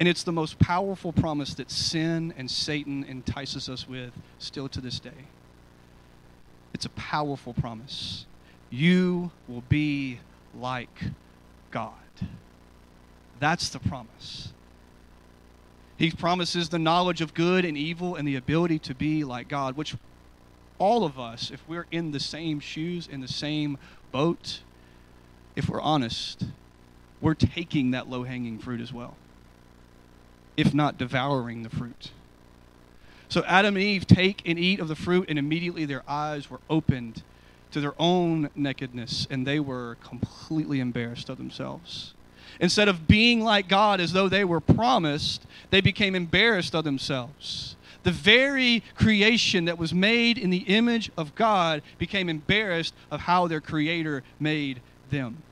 And 0.00 0.08
it's 0.08 0.22
the 0.22 0.32
most 0.32 0.58
powerful 0.58 1.12
promise 1.12 1.54
that 1.54 1.70
sin 1.70 2.32
and 2.36 2.50
Satan 2.50 3.04
entices 3.04 3.68
us 3.68 3.86
with 3.86 4.12
still 4.38 4.68
to 4.70 4.80
this 4.80 4.98
day. 4.98 5.10
It's 6.82 6.86
a 6.86 7.00
powerful 7.00 7.54
promise. 7.54 8.26
You 8.68 9.30
will 9.46 9.62
be 9.68 10.18
like 10.58 11.04
God. 11.70 11.92
That's 13.38 13.68
the 13.68 13.78
promise. 13.78 14.52
He 15.96 16.10
promises 16.10 16.70
the 16.70 16.80
knowledge 16.80 17.20
of 17.20 17.34
good 17.34 17.64
and 17.64 17.78
evil 17.78 18.16
and 18.16 18.26
the 18.26 18.34
ability 18.34 18.80
to 18.80 18.96
be 18.96 19.22
like 19.22 19.46
God, 19.46 19.76
which 19.76 19.94
all 20.80 21.04
of 21.04 21.20
us, 21.20 21.52
if 21.52 21.62
we're 21.68 21.86
in 21.92 22.10
the 22.10 22.18
same 22.18 22.58
shoes, 22.58 23.06
in 23.06 23.20
the 23.20 23.28
same 23.28 23.78
boat, 24.10 24.62
if 25.54 25.68
we're 25.68 25.80
honest, 25.80 26.46
we're 27.20 27.34
taking 27.34 27.92
that 27.92 28.10
low 28.10 28.24
hanging 28.24 28.58
fruit 28.58 28.80
as 28.80 28.92
well, 28.92 29.14
if 30.56 30.74
not 30.74 30.98
devouring 30.98 31.62
the 31.62 31.70
fruit. 31.70 32.10
So 33.32 33.42
Adam 33.46 33.76
and 33.76 33.82
Eve 33.82 34.06
take 34.06 34.42
and 34.44 34.58
eat 34.58 34.78
of 34.78 34.88
the 34.88 34.94
fruit, 34.94 35.30
and 35.30 35.38
immediately 35.38 35.86
their 35.86 36.02
eyes 36.06 36.50
were 36.50 36.60
opened 36.68 37.22
to 37.70 37.80
their 37.80 37.94
own 37.98 38.50
nakedness, 38.54 39.26
and 39.30 39.46
they 39.46 39.58
were 39.58 39.96
completely 40.04 40.80
embarrassed 40.80 41.30
of 41.30 41.38
themselves. 41.38 42.12
Instead 42.60 42.88
of 42.88 43.08
being 43.08 43.40
like 43.40 43.68
God 43.68 44.02
as 44.02 44.12
though 44.12 44.28
they 44.28 44.44
were 44.44 44.60
promised, 44.60 45.46
they 45.70 45.80
became 45.80 46.14
embarrassed 46.14 46.74
of 46.74 46.84
themselves. 46.84 47.74
The 48.02 48.10
very 48.10 48.82
creation 48.96 49.64
that 49.64 49.78
was 49.78 49.94
made 49.94 50.36
in 50.36 50.50
the 50.50 50.66
image 50.66 51.10
of 51.16 51.34
God 51.34 51.80
became 51.96 52.28
embarrassed 52.28 52.92
of 53.10 53.20
how 53.20 53.46
their 53.46 53.62
Creator 53.62 54.24
made 54.40 54.82
them. 55.08 55.42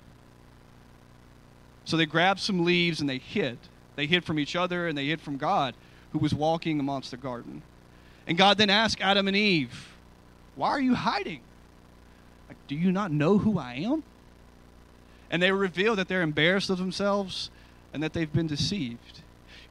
So 1.87 1.97
they 1.97 2.05
grabbed 2.05 2.41
some 2.41 2.63
leaves 2.63 3.01
and 3.01 3.09
they 3.09 3.17
hid. 3.17 3.57
They 3.97 4.05
hid 4.05 4.27
from 4.27 4.39
each 4.39 4.55
other 4.55 4.87
and 4.87 4.99
they 4.99 5.07
hid 5.07 5.23
from 5.23 5.39
God 5.39 5.75
who 6.13 6.19
was 6.19 6.35
walking 6.35 6.79
amongst 6.79 7.11
the 7.11 7.17
garden. 7.17 7.63
And 8.31 8.39
God 8.39 8.59
then 8.59 8.71
asked 8.71 9.01
Adam 9.01 9.27
and 9.27 9.37
Eve, 9.37 9.89
Why 10.55 10.69
are 10.69 10.81
you 10.81 10.95
hiding? 10.95 11.41
Like, 12.49 12.59
do 12.69 12.77
you 12.77 12.93
not 12.93 13.11
know 13.11 13.39
who 13.39 13.59
I 13.59 13.75
am? 13.75 14.05
And 15.33 15.43
they 15.43 15.51
reveal 15.51 15.97
that 15.97 16.07
they're 16.07 16.23
embarrassed 16.23 16.71
of 16.71 16.79
themselves 16.79 17.51
and 17.93 18.01
that 18.05 18.13
they've 18.13 18.33
been 18.33 18.47
deceived. 18.47 19.23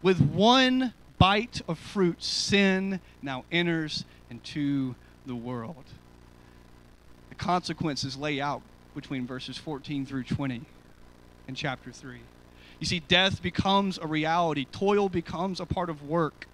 With 0.02 0.20
one 0.20 0.94
bite 1.18 1.62
of 1.70 1.80
fruit, 1.80 2.22
sin 2.22 3.00
now 3.22 3.46
enters 3.50 4.04
into 4.30 4.94
the 5.26 5.36
world. 5.36 5.86
The 7.30 7.36
consequences 7.36 8.18
lay 8.18 8.42
out 8.42 8.62
between 8.94 9.26
verses 9.26 9.58
14 9.58 10.06
through 10.06 10.24
20 10.24 10.64
in 11.48 11.56
chapter 11.56 11.94
3. 11.94 12.20
You 12.82 12.86
see, 12.86 13.00
death 13.00 13.42
becomes 13.42 13.98
a 13.98 14.06
reality, 14.08 14.66
toil 14.66 15.08
becomes 15.08 15.62
a 15.62 15.66
part 15.66 15.90
of 15.90 16.04
work 16.04 16.49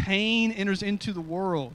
pain 0.00 0.50
enters 0.52 0.82
into 0.82 1.12
the 1.12 1.20
world. 1.20 1.74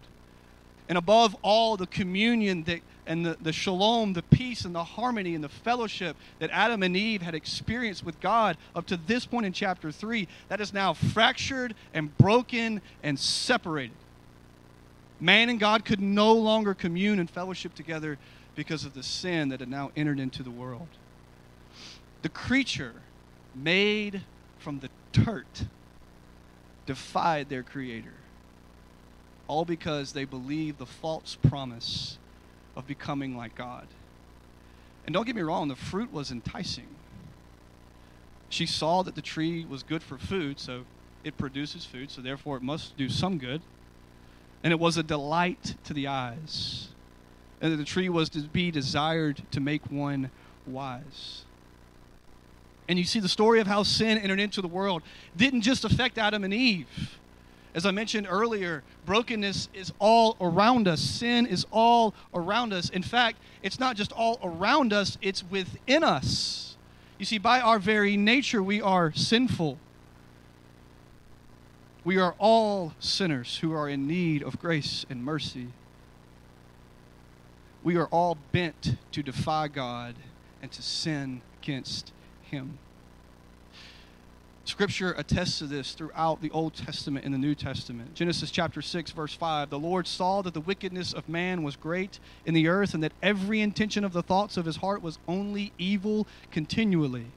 And 0.90 0.98
above 0.98 1.36
all, 1.42 1.78
the 1.78 1.88
communion 1.88 2.64
that, 2.64 2.82
and 3.08 3.26
the, 3.26 3.38
the 3.42 3.54
shalom, 3.54 4.14
the 4.14 4.24
peace 4.24 4.66
and 4.66 4.74
the 4.74 4.84
harmony 4.84 5.36
and 5.36 5.44
the 5.44 5.50
fellowship 5.50 6.16
that 6.40 6.50
Adam 6.52 6.84
and 6.84 6.96
Eve 6.96 7.22
had 7.22 7.36
experienced 7.36 8.04
with 8.04 8.20
God 8.20 8.58
up 8.76 8.86
to 8.88 8.98
this 8.98 9.26
point 9.26 9.46
in 9.46 9.54
chapter 9.54 9.92
3, 9.92 10.28
that 10.50 10.62
is 10.62 10.74
now 10.74 10.94
fractured 10.94 11.76
and 11.94 12.16
broken 12.18 12.82
and 13.04 13.20
separated. 13.20 13.96
Man 15.20 15.50
and 15.50 15.60
God 15.60 15.86
could 15.86 16.02
no 16.02 16.34
longer 16.34 16.74
commune 16.74 17.20
and 17.20 17.30
fellowship 17.30 17.74
together 17.74 18.18
because 18.56 18.86
of 18.86 18.94
the 18.94 19.04
sin 19.04 19.50
that 19.50 19.60
had 19.60 19.70
now 19.70 19.92
entered 19.96 20.20
into 20.20 20.44
the 20.44 20.52
world. 20.52 20.88
The 22.22 22.30
creature 22.30 22.94
made 23.54 24.24
from 24.60 24.80
the 24.80 24.90
dirt 25.12 25.66
defied 26.86 27.50
their 27.50 27.64
Creator. 27.64 28.14
All 29.48 29.66
because 29.66 30.14
they 30.14 30.26
believed 30.26 30.80
the 30.80 30.86
false 30.86 31.38
promise 31.48 32.18
of 32.76 32.88
becoming 32.88 33.38
like 33.38 33.56
God. 33.56 33.88
And 35.06 35.14
don't 35.14 35.26
get 35.26 35.36
me 35.36 35.44
wrong, 35.44 35.68
the 35.68 35.76
fruit 35.76 36.12
was 36.12 36.32
enticing. 36.32 36.88
She 38.50 38.66
saw 38.66 39.04
that 39.04 39.16
the 39.16 39.22
tree 39.22 39.66
was 39.66 39.84
good 39.84 40.02
for 40.02 40.18
food, 40.18 40.60
so 40.60 40.86
it 41.24 41.38
produces 41.38 41.86
food, 41.86 42.12
so 42.12 42.22
therefore 42.22 42.58
it 42.58 42.64
must 42.64 42.98
do 42.98 43.10
some 43.10 43.38
good. 43.38 43.62
And 44.64 44.72
it 44.72 44.80
was 44.80 44.98
a 44.98 45.04
delight 45.04 45.76
to 45.84 45.94
the 45.94 46.08
eyes. 46.08 46.90
And 47.62 47.72
that 47.72 47.78
the 47.78 47.86
tree 47.86 48.10
was 48.10 48.30
to 48.30 48.42
be 48.42 48.72
desired 48.72 49.44
to 49.52 49.60
make 49.60 49.92
one 49.92 50.32
wise. 50.66 51.45
And 52.88 53.00
you 53.00 53.06
see 53.06 53.20
the 53.20 53.30
story 53.30 53.60
of 53.60 53.68
how 53.68 53.84
sin 53.84 54.18
entered 54.18 54.40
into 54.40 54.62
the 54.62 54.68
world 54.68 55.02
didn't 55.36 55.62
just 55.62 55.86
affect 55.86 56.18
Adam 56.18 56.44
and 56.44 56.54
Eve. 56.54 56.88
As 57.74 57.86
I 57.86 57.92
mentioned 57.92 58.28
earlier, 58.30 58.84
brokenness 59.06 59.68
is 59.74 59.92
all 60.00 60.38
around 60.40 60.88
us. 60.88 61.02
Sin 61.02 61.46
is 61.46 61.66
all 61.72 62.14
around 62.34 62.72
us. 62.72 62.90
In 62.90 63.04
fact, 63.04 63.38
it's 63.64 63.80
not 63.80 63.98
just 63.98 64.14
all 64.14 64.40
around 64.42 64.94
us, 64.94 65.18
it's 65.22 65.44
within 65.50 66.04
us. 66.04 66.78
You 67.18 67.26
see, 67.26 67.38
by 67.38 67.60
our 67.60 67.80
very 67.80 68.16
nature, 68.16 68.64
we 68.64 68.82
are 68.82 69.12
sinful. 69.14 69.78
We 72.06 72.18
are 72.18 72.36
all 72.38 72.94
sinners 73.00 73.58
who 73.58 73.74
are 73.74 73.90
in 73.90 74.08
need 74.08 74.44
of 74.44 74.60
grace 74.60 75.06
and 75.10 75.24
mercy. 75.24 75.68
We 77.84 77.98
are 77.98 78.08
all 78.08 78.38
bent 78.52 78.96
to 79.12 79.24
defy 79.24 79.68
God 79.68 80.16
and 80.62 80.72
to 80.72 80.82
sin 80.82 81.42
against 81.62 82.12
him. 82.56 82.78
Scripture 84.66 85.14
attests 85.16 85.60
to 85.60 85.68
this 85.68 85.94
throughout 85.94 86.42
the 86.42 86.50
Old 86.50 86.74
Testament 86.74 87.24
and 87.24 87.32
the 87.32 87.38
New 87.38 87.54
Testament. 87.54 88.16
Genesis 88.16 88.50
chapter 88.50 88.82
6, 88.82 89.12
verse 89.12 89.36
5 89.36 89.70
The 89.70 89.78
Lord 89.78 90.08
saw 90.08 90.42
that 90.42 90.56
the 90.56 90.62
wickedness 90.62 91.14
of 91.14 91.30
man 91.30 91.62
was 91.62 91.76
great 91.76 92.20
in 92.48 92.56
the 92.56 92.68
earth, 92.68 92.96
and 92.96 93.04
that 93.04 93.12
every 93.22 93.62
intention 93.62 94.04
of 94.04 94.12
the 94.12 94.24
thoughts 94.24 94.58
of 94.58 94.66
his 94.66 94.78
heart 94.78 95.04
was 95.04 95.20
only 95.28 95.72
evil 95.78 96.26
continually. 96.50 97.28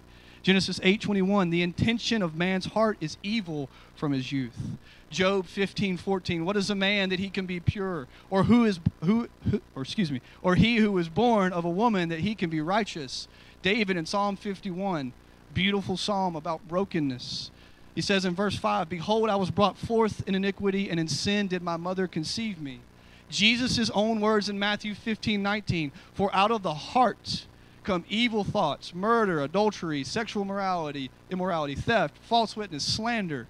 Genesis 0.42 0.80
8:21 0.82 1.50
The 1.50 1.62
intention 1.62 2.22
of 2.22 2.34
man's 2.34 2.66
heart 2.66 2.96
is 3.00 3.18
evil 3.22 3.68
from 3.94 4.12
his 4.12 4.32
youth. 4.32 4.78
Job 5.10 5.46
15:14 5.46 6.44
What 6.44 6.56
is 6.56 6.70
a 6.70 6.74
man 6.74 7.10
that 7.10 7.18
he 7.18 7.28
can 7.28 7.44
be 7.44 7.60
pure 7.60 8.06
or 8.30 8.44
who 8.44 8.64
is 8.64 8.80
who, 9.04 9.28
who 9.50 9.60
or 9.74 9.82
excuse 9.82 10.10
me 10.10 10.20
or 10.40 10.54
he 10.54 10.76
who 10.76 10.92
was 10.92 11.08
born 11.10 11.52
of 11.52 11.64
a 11.64 11.70
woman 11.70 12.08
that 12.08 12.20
he 12.20 12.34
can 12.34 12.48
be 12.48 12.60
righteous. 12.60 13.28
David 13.62 13.96
in 13.96 14.06
Psalm 14.06 14.36
51, 14.36 15.12
beautiful 15.52 15.96
psalm 15.96 16.36
about 16.36 16.66
brokenness. 16.68 17.50
He 17.94 18.00
says 18.00 18.24
in 18.24 18.34
verse 18.34 18.56
5 18.56 18.88
Behold, 18.88 19.28
I 19.28 19.36
was 19.36 19.50
brought 19.50 19.76
forth 19.76 20.22
in 20.28 20.34
iniquity, 20.34 20.88
and 20.88 21.00
in 21.00 21.08
sin 21.08 21.48
did 21.48 21.62
my 21.62 21.76
mother 21.76 22.06
conceive 22.06 22.60
me. 22.60 22.80
Jesus' 23.28 23.90
own 23.90 24.20
words 24.20 24.48
in 24.48 24.58
Matthew 24.58 24.94
15 24.94 25.42
19 25.42 25.92
For 26.14 26.34
out 26.34 26.50
of 26.50 26.62
the 26.62 26.74
heart 26.74 27.46
come 27.82 28.04
evil 28.08 28.44
thoughts, 28.44 28.94
murder, 28.94 29.42
adultery, 29.42 30.04
sexual 30.04 30.44
morality, 30.44 31.10
immorality, 31.30 31.74
theft, 31.74 32.16
false 32.22 32.56
witness, 32.56 32.84
slander. 32.84 33.46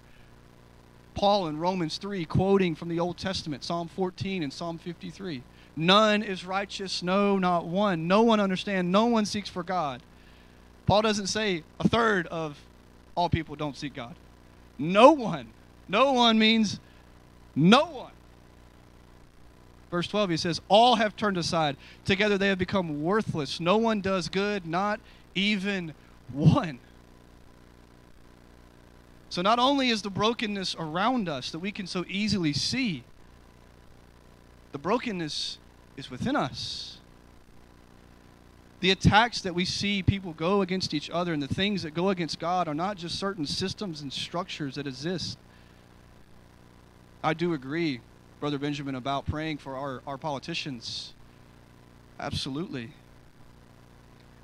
Paul 1.15 1.49
in 1.49 1.59
Romans 1.59 1.99
3, 1.99 2.25
quoting 2.25 2.77
from 2.77 2.89
the 2.89 3.01
Old 3.01 3.19
Testament, 3.19 3.65
Psalm 3.65 3.89
14 3.89 4.45
and 4.45 4.53
Psalm 4.53 4.79
53. 4.79 5.43
None 5.79 6.25
is 6.25 6.45
righteous, 6.45 7.05
no, 7.05 7.39
not 7.39 7.67
one. 7.67 8.09
No 8.09 8.23
one 8.23 8.41
understands, 8.41 8.91
no 8.91 9.07
one 9.07 9.25
seeks 9.25 9.49
for 9.49 9.63
God. 9.63 10.03
Paul 10.87 11.03
doesn't 11.03 11.29
say 11.29 11.63
a 11.79 11.89
third 11.89 12.27
of 12.27 12.59
all 13.15 13.29
people 13.29 13.55
don't 13.55 13.77
seek 13.77 13.95
God. 13.95 14.17
No 14.77 15.13
one. 15.13 15.51
No 15.89 16.13
one 16.13 16.37
means 16.37 16.81
no 17.55 17.85
one. 17.87 18.11
Verse 19.89 20.09
12, 20.09 20.31
he 20.31 20.37
says, 20.37 20.61
All 20.69 20.97
have 20.97 21.15
turned 21.15 21.39
aside. 21.39 21.77
Together 22.05 22.37
they 22.37 22.49
have 22.49 22.59
become 22.59 23.01
worthless. 23.05 23.61
No 23.61 23.77
one 23.77 24.01
does 24.01 24.29
good, 24.29 24.67
not 24.67 24.99
even 25.37 25.95
one. 26.33 26.81
So, 29.31 29.43
not 29.43 29.61
only 29.61 29.91
is 29.91 30.03
the 30.03 30.11
brokenness 30.11 30.75
around 30.77 31.29
us 31.29 31.53
that 31.53 31.61
we 31.61 31.71
can 31.71 31.87
so 31.87 32.05
easily 32.09 32.53
see, 32.53 33.05
the 34.73 34.79
brokenness 34.79 35.59
is 35.99 36.11
within 36.11 36.37
us. 36.37 36.99
The 38.81 38.93
attacks 38.93 39.41
that 39.41 39.55
we 39.55 39.65
see 39.65 40.03
people 40.05 40.33
go 40.33 40.63
against 40.63 40.95
each 40.95 41.11
other 41.11 41.33
and 41.33 41.43
the 41.43 41.53
things 41.53 41.83
that 41.83 41.93
go 41.93 42.11
against 42.11 42.39
God 42.39 42.69
are 42.69 42.75
not 42.75 42.97
just 42.97 43.19
certain 43.19 43.45
systems 43.45 44.01
and 44.01 44.13
structures 44.13 44.77
that 44.77 44.87
exist. 44.87 45.37
I 47.25 47.35
do 47.35 47.53
agree, 47.53 48.01
Brother 48.39 48.59
Benjamin, 48.59 48.95
about 48.95 49.27
praying 49.27 49.59
for 49.59 49.75
our, 49.75 50.01
our 50.07 50.17
politicians. 50.17 51.13
Absolutely. 52.21 52.93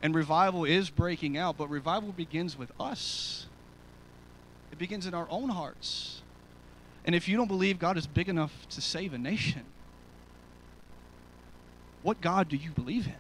And 0.02 0.12
revival 0.12 0.64
is 0.64 0.90
breaking 0.90 1.38
out, 1.38 1.56
but 1.56 1.70
revival 1.70 2.10
begins 2.10 2.58
with 2.58 2.72
us. 2.80 3.46
It 4.72 4.78
begins 4.78 5.06
in 5.06 5.14
our 5.14 5.28
own 5.30 5.50
hearts. 5.50 6.22
And 7.04 7.14
if 7.14 7.28
you 7.28 7.36
don't 7.36 7.46
believe 7.46 7.78
God 7.78 7.96
is 7.96 8.08
big 8.08 8.28
enough 8.28 8.50
to 8.70 8.80
save 8.80 9.14
a 9.14 9.18
nation, 9.18 9.62
what 12.04 12.20
God 12.20 12.48
do 12.48 12.56
you 12.56 12.70
believe 12.70 13.06
in? 13.06 13.14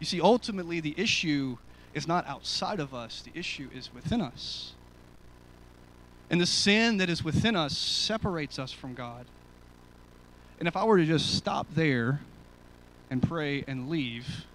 You 0.00 0.06
see, 0.06 0.20
ultimately, 0.20 0.80
the 0.80 0.94
issue 0.96 1.58
is 1.94 2.08
not 2.08 2.26
outside 2.26 2.80
of 2.80 2.92
us, 2.92 3.22
the 3.22 3.38
issue 3.38 3.68
is 3.72 3.94
within 3.94 4.20
us. 4.20 4.72
And 6.30 6.40
the 6.40 6.46
sin 6.46 6.96
that 6.96 7.10
is 7.10 7.22
within 7.22 7.54
us 7.54 7.76
separates 7.76 8.58
us 8.58 8.72
from 8.72 8.94
God. 8.94 9.26
And 10.58 10.66
if 10.66 10.76
I 10.76 10.84
were 10.84 10.96
to 10.96 11.04
just 11.04 11.34
stop 11.34 11.66
there 11.74 12.22
and 13.10 13.22
pray 13.22 13.62
and 13.68 13.90
leave, 13.90 14.46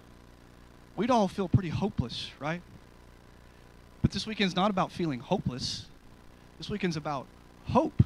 we'd 0.96 1.12
all 1.12 1.28
feel 1.28 1.48
pretty 1.48 1.68
hopeless, 1.68 2.30
right? 2.40 2.60
But 4.02 4.10
this 4.10 4.26
weekend's 4.26 4.56
not 4.56 4.70
about 4.70 4.90
feeling 4.90 5.20
hopeless. 5.20 5.86
This 6.58 6.68
weekend's 6.68 6.96
about 6.96 7.26
hope. 7.66 8.02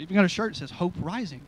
Even 0.00 0.16
got 0.16 0.24
a 0.24 0.28
shirt 0.28 0.54
that 0.54 0.58
says 0.58 0.70
Hope 0.70 0.94
Rising. 0.98 1.42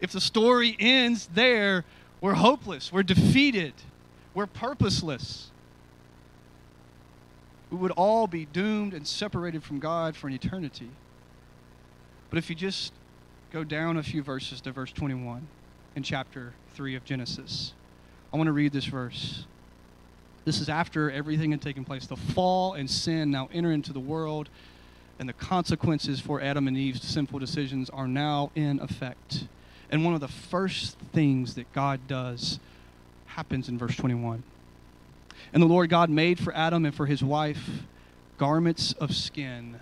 If 0.00 0.10
the 0.12 0.20
story 0.20 0.76
ends 0.78 1.28
there, 1.34 1.84
we're 2.20 2.34
hopeless, 2.34 2.92
we're 2.92 3.04
defeated, 3.04 3.74
we're 4.34 4.46
purposeless. 4.46 5.50
We 7.70 7.76
would 7.76 7.92
all 7.92 8.26
be 8.26 8.46
doomed 8.46 8.92
and 8.94 9.06
separated 9.06 9.62
from 9.62 9.78
God 9.78 10.16
for 10.16 10.26
an 10.26 10.34
eternity. 10.34 10.90
But 12.28 12.38
if 12.38 12.50
you 12.50 12.56
just 12.56 12.92
go 13.52 13.62
down 13.62 13.96
a 13.96 14.02
few 14.02 14.22
verses 14.22 14.60
to 14.62 14.72
verse 14.72 14.90
21 14.92 15.46
in 15.94 16.02
chapter 16.02 16.54
3 16.74 16.96
of 16.96 17.04
Genesis, 17.04 17.72
I 18.32 18.36
want 18.36 18.48
to 18.48 18.52
read 18.52 18.72
this 18.72 18.86
verse. 18.86 19.44
This 20.44 20.60
is 20.60 20.68
after 20.68 21.10
everything 21.10 21.52
had 21.52 21.60
taken 21.60 21.84
place. 21.84 22.06
The 22.06 22.16
fall 22.16 22.74
and 22.74 22.90
sin 22.90 23.30
now 23.30 23.48
enter 23.52 23.70
into 23.70 23.92
the 23.92 24.00
world, 24.00 24.48
and 25.20 25.28
the 25.28 25.34
consequences 25.34 26.18
for 26.18 26.40
Adam 26.40 26.66
and 26.66 26.78
Eve's 26.78 27.06
sinful 27.06 27.38
decisions 27.38 27.90
are 27.90 28.08
now 28.08 28.50
in 28.54 28.80
effect. 28.80 29.44
And 29.90 30.02
one 30.02 30.14
of 30.14 30.20
the 30.20 30.28
first 30.28 30.96
things 31.12 31.56
that 31.56 31.70
God 31.74 32.00
does 32.08 32.58
happens 33.26 33.68
in 33.68 33.76
verse 33.76 33.94
21. 33.96 34.42
And 35.52 35.62
the 35.62 35.66
Lord 35.66 35.90
God 35.90 36.08
made 36.08 36.40
for 36.40 36.54
Adam 36.54 36.86
and 36.86 36.94
for 36.94 37.04
his 37.04 37.22
wife 37.22 37.82
garments 38.38 38.94
of 38.94 39.14
skin 39.14 39.80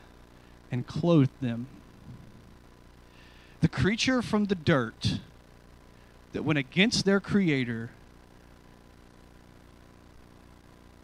and 0.73 0.85
clothed 0.89 1.31
them. 1.41 1.69
The 3.61 3.69
creature 3.69 4.23
from 4.23 4.47
the 4.47 4.57
dirt 4.57 5.21
that 6.33 6.43
went 6.43 6.59
against 6.59 7.05
their 7.05 7.21
creator 7.21 7.91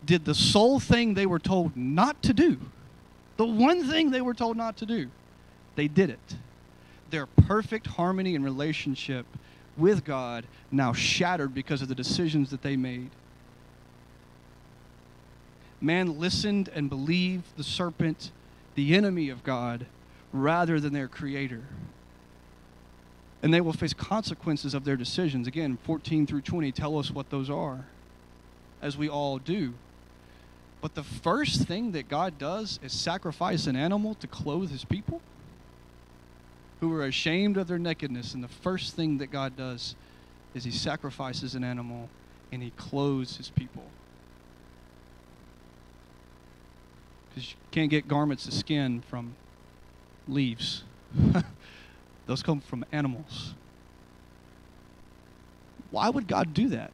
did 0.05 0.25
the 0.25 0.35
sole 0.35 0.81
thing 0.81 1.15
they 1.15 1.25
were 1.25 1.39
told 1.39 1.77
not 1.77 2.21
to 2.25 2.33
do. 2.33 2.59
The 3.37 3.47
one 3.47 3.89
thing 3.89 4.11
they 4.11 4.21
were 4.21 4.35
told 4.35 4.57
not 4.57 4.77
to 4.79 4.87
do. 4.87 5.09
They 5.77 5.89
did 5.89 6.11
it. 6.11 6.37
Their 7.11 7.27
perfect 7.27 7.87
harmony 7.87 8.35
and 8.35 8.45
relationship 8.45 9.27
with 9.77 10.05
God 10.05 10.47
now 10.71 10.93
shattered 10.93 11.55
because 11.55 11.83
of 11.83 11.89
the 11.89 11.95
decisions 11.95 12.51
that 12.51 12.63
they 12.63 12.77
made. 12.77 13.11
Man 15.81 16.19
listened 16.19 16.71
and 16.75 16.89
believed 16.89 17.57
the 17.57 17.65
serpent, 17.65 18.31
the 18.75 18.95
enemy 18.95 19.29
of 19.29 19.43
God, 19.43 19.87
rather 20.33 20.81
than 20.81 20.93
their 20.93 21.09
creator. 21.09 21.63
And 23.43 23.53
they 23.53 23.61
will 23.61 23.75
face 23.75 23.93
consequences 23.93 24.73
of 24.73 24.85
their 24.85 24.97
decisions. 24.97 25.47
Again, 25.47 25.77
14 25.85 26.27
through 26.27 26.41
20 26.41 26.73
tell 26.73 26.99
us 26.99 27.11
what 27.11 27.29
those 27.31 27.51
are, 27.51 27.85
as 28.81 28.97
we 28.97 29.09
all 29.09 29.39
do. 29.39 29.75
But 30.85 30.95
the 30.95 31.03
first 31.03 31.63
thing 31.63 31.93
that 31.93 32.11
God 32.11 32.37
does 32.37 32.79
is 32.83 32.93
sacrifice 32.93 33.67
an 33.67 33.75
animal 33.75 34.17
to 34.17 34.27
clothe 34.27 34.71
his 34.71 34.85
people 34.85 35.23
who 36.81 36.93
are 36.93 37.07
ashamed 37.07 37.57
of 37.57 37.69
their 37.69 37.79
nakedness. 37.79 38.35
And 38.35 38.45
the 38.45 38.49
first 38.49 38.95
thing 38.95 39.17
that 39.17 39.29
God 39.29 39.57
does 39.57 39.95
is 40.53 40.63
he 40.63 40.71
sacrifices 40.71 41.55
an 41.55 41.65
animal 41.65 42.11
and 42.53 42.63
he 42.63 42.69
clothes 42.77 43.39
his 43.39 43.49
people. 43.49 43.85
Because 47.31 47.53
you 47.53 47.57
can't 47.71 47.89
get 47.89 48.07
garments 48.07 48.47
of 48.47 48.53
skin 48.53 49.03
from 49.09 49.37
leaves, 50.29 50.85
those 52.27 52.43
come 52.43 52.61
from 52.61 52.85
animals. 52.93 53.55
Why 55.91 56.11
would 56.11 56.29
God 56.29 56.53
do 56.53 56.69
that? 56.69 56.93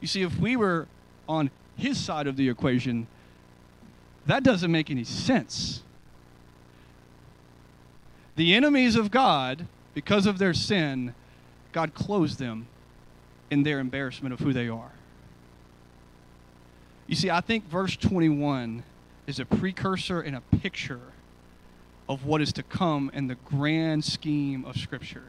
You 0.00 0.08
see, 0.08 0.22
if 0.22 0.36
we 0.40 0.56
were 0.56 0.88
on 1.28 1.52
his 1.76 1.98
side 1.98 2.26
of 2.26 2.36
the 2.36 2.48
equation, 2.48 3.06
that 4.26 4.42
doesn't 4.42 4.70
make 4.70 4.90
any 4.90 5.04
sense. 5.04 5.82
The 8.36 8.54
enemies 8.54 8.96
of 8.96 9.10
God, 9.10 9.66
because 9.92 10.26
of 10.26 10.38
their 10.38 10.54
sin, 10.54 11.14
God 11.72 11.94
clothes 11.94 12.36
them 12.36 12.66
in 13.50 13.62
their 13.62 13.78
embarrassment 13.78 14.32
of 14.32 14.40
who 14.40 14.52
they 14.52 14.68
are. 14.68 14.92
You 17.06 17.14
see, 17.14 17.30
I 17.30 17.40
think 17.40 17.68
verse 17.68 17.96
21 17.96 18.82
is 19.26 19.38
a 19.38 19.44
precursor 19.44 20.20
and 20.20 20.36
a 20.36 20.40
picture 20.40 21.00
of 22.08 22.24
what 22.24 22.40
is 22.40 22.52
to 22.54 22.62
come 22.62 23.10
in 23.14 23.28
the 23.28 23.34
grand 23.34 24.04
scheme 24.04 24.64
of 24.64 24.76
Scripture. 24.76 25.24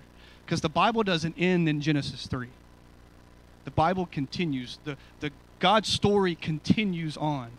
Because 0.46 0.62
the 0.62 0.70
Bible 0.70 1.04
doesn't 1.04 1.36
end 1.38 1.68
in 1.68 1.82
Genesis 1.82 2.28
3. 2.28 2.48
The 3.66 3.72
Bible 3.72 4.06
continues. 4.06 4.80
The, 4.84 4.98
the 5.20 5.32
God's 5.60 5.90
story 5.90 6.36
continues 6.36 7.18
on. 7.18 7.50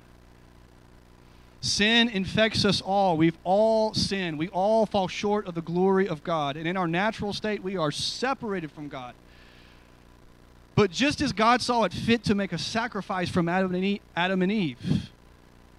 Sin 1.61 2.09
infects 2.09 2.65
us 2.65 2.81
all. 2.81 3.17
We've 3.17 3.39
all 3.43 3.93
sinned. 3.95 4.39
We 4.39 4.49
all 4.49 4.87
fall 4.87 5.09
short 5.09 5.47
of 5.47 5.55
the 5.55 5.63
glory 5.63 6.07
of 6.07 6.23
God. 6.23 6.57
And 6.57 6.69
in 6.69 6.77
our 6.77 6.87
natural 6.87 7.33
state, 7.33 7.63
we 7.63 7.77
are 7.77 7.91
separated 7.91 8.71
from 8.71 8.89
God. 8.89 9.15
But 10.75 10.91
just 10.91 11.21
as 11.21 11.33
God 11.33 11.63
saw 11.63 11.85
it 11.85 11.93
fit 11.93 12.23
to 12.25 12.35
make 12.35 12.53
a 12.53 12.59
sacrifice 12.59 13.31
from 13.31 13.49
Adam 13.49 13.75
and 13.75 14.53
Eve, 14.53 15.11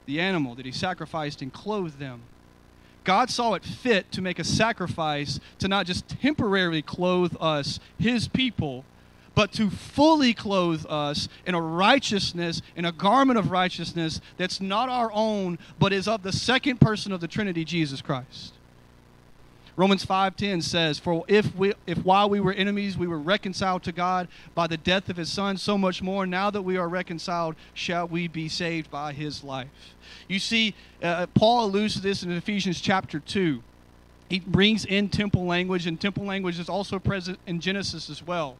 the 0.07 0.19
animal 0.19 0.55
that 0.55 0.65
he 0.65 0.71
sacrificed 0.71 1.41
and 1.41 1.53
clothed 1.53 1.99
them, 1.99 2.21
God 3.03 3.29
saw 3.29 3.53
it 3.53 3.63
fit 3.63 4.11
to 4.11 4.21
make 4.21 4.39
a 4.39 4.43
sacrifice 4.43 5.39
to 5.59 5.67
not 5.67 5.85
just 5.85 6.09
temporarily 6.09 6.81
clothe 6.81 7.37
us, 7.39 7.79
his 7.97 8.27
people, 8.27 8.83
but 9.37 9.51
to 9.51 9.69
fully 9.69 10.33
clothe 10.33 10.83
us 10.89 11.29
in 11.45 11.53
a 11.53 11.61
righteousness, 11.61 12.63
in 12.75 12.85
a 12.85 12.91
garment 12.91 13.37
of 13.37 13.51
righteousness 13.51 14.19
that's 14.35 14.59
not 14.59 14.89
our 14.89 15.11
own, 15.13 15.59
but 15.77 15.93
is 15.93 16.07
of 16.07 16.23
the 16.23 16.31
second 16.31 16.81
person 16.81 17.11
of 17.11 17.21
the 17.21 17.27
Trinity, 17.27 17.63
Jesus 17.63 18.01
Christ. 18.01 18.53
Romans 19.75 20.03
5:10 20.03 20.63
says, 20.63 20.97
"For 20.97 21.23
if 21.27 21.55
we 21.55 21.73
if 21.85 21.99
while 22.03 22.27
we 22.27 22.39
were 22.39 22.51
enemies 22.51 22.97
we 22.97 23.05
were 23.05 23.19
reconciled 23.19 23.83
to 23.83 23.91
God 23.91 24.27
by 24.55 24.65
the 24.65 24.75
death 24.75 25.07
of 25.07 25.17
his 25.17 25.31
son, 25.31 25.57
so 25.57 25.77
much 25.77 26.01
more 26.01 26.25
now 26.25 26.49
that 26.49 26.63
we 26.63 26.75
are 26.75 26.89
reconciled 26.89 27.55
shall 27.75 28.07
we 28.07 28.27
be 28.27 28.49
saved 28.49 28.89
by 28.89 29.13
his 29.13 29.43
life." 29.43 29.93
You 30.27 30.39
see, 30.39 30.73
uh, 31.03 31.27
Paul 31.35 31.65
alludes 31.65 31.93
to 31.93 31.99
this 31.99 32.23
in 32.23 32.31
Ephesians 32.31 32.81
chapter 32.81 33.19
2. 33.19 33.61
He 34.29 34.39
brings 34.39 34.83
in 34.83 35.09
temple 35.09 35.45
language 35.45 35.85
and 35.85 36.01
temple 36.01 36.25
language 36.25 36.57
is 36.57 36.69
also 36.69 36.97
present 36.97 37.37
in 37.45 37.59
Genesis 37.59 38.09
as 38.09 38.25
well. 38.25 38.57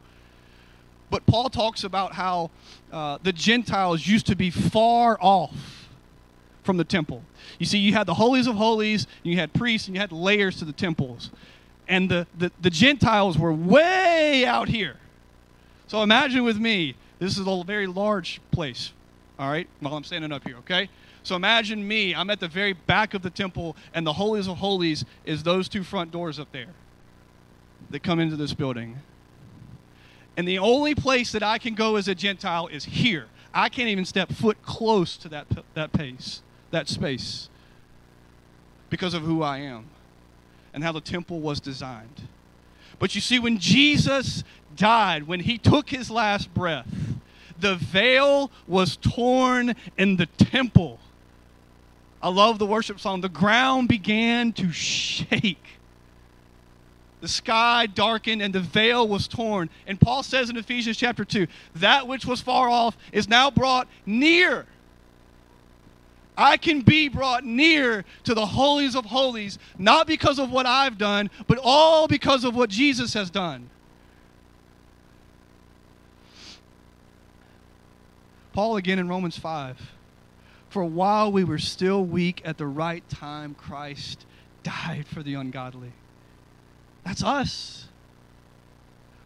But 1.10 1.26
Paul 1.26 1.50
talks 1.50 1.84
about 1.84 2.14
how 2.14 2.52
uh, 2.92 3.18
the 3.24 3.32
Gentiles 3.32 4.06
used 4.06 4.28
to 4.28 4.36
be 4.36 4.50
far 4.50 5.18
off 5.22 5.88
from 6.64 6.78
the 6.78 6.84
temple. 6.84 7.24
You 7.60 7.66
see, 7.66 7.78
you 7.78 7.94
had 7.94 8.08
the 8.08 8.14
holies 8.14 8.46
of 8.46 8.56
holies, 8.56 9.08
you 9.24 9.38
had 9.38 9.54
priests, 9.54 9.88
and 9.88 9.96
you 9.96 10.02
had 10.02 10.12
layers 10.12 10.58
to 10.58 10.66
the 10.66 10.74
temples. 10.74 11.32
And 11.88 12.12
the, 12.12 12.28
the, 12.38 12.52
the 12.62 12.70
Gentiles 12.70 13.38
were 13.38 13.54
way 13.54 14.46
out 14.46 14.68
here. 14.68 14.98
So 15.88 16.04
imagine 16.04 16.44
with 16.44 16.58
me, 16.58 16.96
this 17.20 17.38
is 17.38 17.48
a 17.48 17.64
very 17.64 17.88
large 17.88 18.42
place, 18.52 18.92
all 19.40 19.50
right, 19.50 19.68
while 19.80 19.96
I'm 19.96 20.04
standing 20.04 20.34
up 20.34 20.46
here, 20.46 20.58
okay? 20.58 20.90
So 21.24 21.36
imagine 21.38 21.88
me, 21.88 22.14
I'm 22.14 22.30
at 22.30 22.42
the 22.42 22.50
very 22.50 22.74
back 22.74 23.14
of 23.14 23.22
the 23.22 23.30
temple, 23.30 23.78
and 23.94 24.06
the 24.06 24.14
holies 24.14 24.48
of 24.48 24.58
holies 24.58 25.06
is 25.26 25.44
those 25.44 25.70
two 25.70 25.84
front 25.84 26.12
doors 26.12 26.40
up 26.40 26.52
there 26.52 26.74
that 27.90 28.04
come 28.04 28.20
into 28.20 28.36
this 28.36 28.54
building. 28.54 28.98
And 30.38 30.48
the 30.48 30.60
only 30.60 30.94
place 30.94 31.32
that 31.32 31.42
I 31.42 31.58
can 31.58 31.74
go 31.74 31.96
as 31.96 32.08
a 32.08 32.16
Gentile 32.16 32.68
is 32.68 32.86
here. 32.86 33.26
I 33.54 33.70
can't 33.70 33.90
even 33.90 34.06
step 34.06 34.32
foot 34.32 34.62
close 34.62 35.18
to 35.18 35.30
that, 35.30 35.48
that 35.74 35.92
pace, 35.92 36.44
that 36.70 36.88
space, 36.88 37.50
because 38.92 39.16
of 39.16 39.24
who 39.24 39.42
I 39.42 39.58
am 39.58 39.86
and 40.74 40.84
how 40.84 40.92
the 40.92 41.02
temple 41.02 41.40
was 41.40 41.60
designed. 41.60 42.28
But 43.00 43.16
you 43.16 43.22
see, 43.22 43.40
when 43.40 43.58
Jesus 43.58 44.44
died, 44.76 45.28
when 45.28 45.40
he 45.40 45.58
took 45.58 45.90
his 45.90 46.12
last 46.12 46.54
breath, 46.54 46.88
the 47.60 47.76
veil 47.76 48.52
was 48.68 48.96
torn 48.98 49.76
in 49.98 50.18
the 50.18 50.28
temple. 50.28 51.00
I 52.22 52.30
love 52.30 52.60
the 52.60 52.68
worship 52.68 53.00
song. 53.00 53.22
The 53.22 53.30
ground 53.30 53.88
began 53.88 54.54
to 54.54 54.72
shake. 54.72 55.77
The 57.22 57.28
sky 57.28 57.88
darkened 57.88 58.42
and 58.42 58.54
the 58.54 58.60
veil 58.60 59.08
was 59.08 59.28
torn. 59.28 59.70
And 59.88 60.00
Paul 60.00 60.24
says 60.24 60.50
in 60.50 60.58
Ephesians 60.58 60.98
chapter 60.98 61.26
2 61.26 61.48
that 61.76 62.08
which 62.08 62.26
was 62.26 62.42
far 62.42 62.70
off 62.70 62.98
is 63.12 63.28
now 63.28 63.50
brought 63.50 63.88
near. 64.06 64.66
I 66.38 66.58
can 66.58 66.82
be 66.82 67.10
brought 67.10 67.44
near 67.44 68.06
to 68.26 68.36
the 68.36 68.46
holies 68.46 68.96
of 68.96 69.06
holies, 69.06 69.58
not 69.80 70.06
because 70.06 70.38
of 70.38 70.52
what 70.52 70.68
I've 70.68 71.00
done, 71.00 71.32
but 71.48 71.58
all 71.64 72.08
because 72.08 72.44
of 72.44 72.56
what 72.56 72.70
Jesus 72.70 73.16
has 73.16 73.32
done. 73.32 73.70
Paul 78.54 78.78
again 78.78 79.00
in 79.00 79.08
Romans 79.08 79.38
5 79.38 79.94
for 80.70 80.84
while 80.84 81.32
we 81.32 81.44
were 81.44 81.58
still 81.60 82.04
weak, 82.04 82.42
at 82.46 82.58
the 82.58 82.68
right 82.68 83.08
time, 83.10 83.56
Christ 83.56 84.26
died 84.64 85.06
for 85.08 85.24
the 85.24 85.36
ungodly. 85.36 85.94
That's 87.08 87.24
us. 87.24 87.86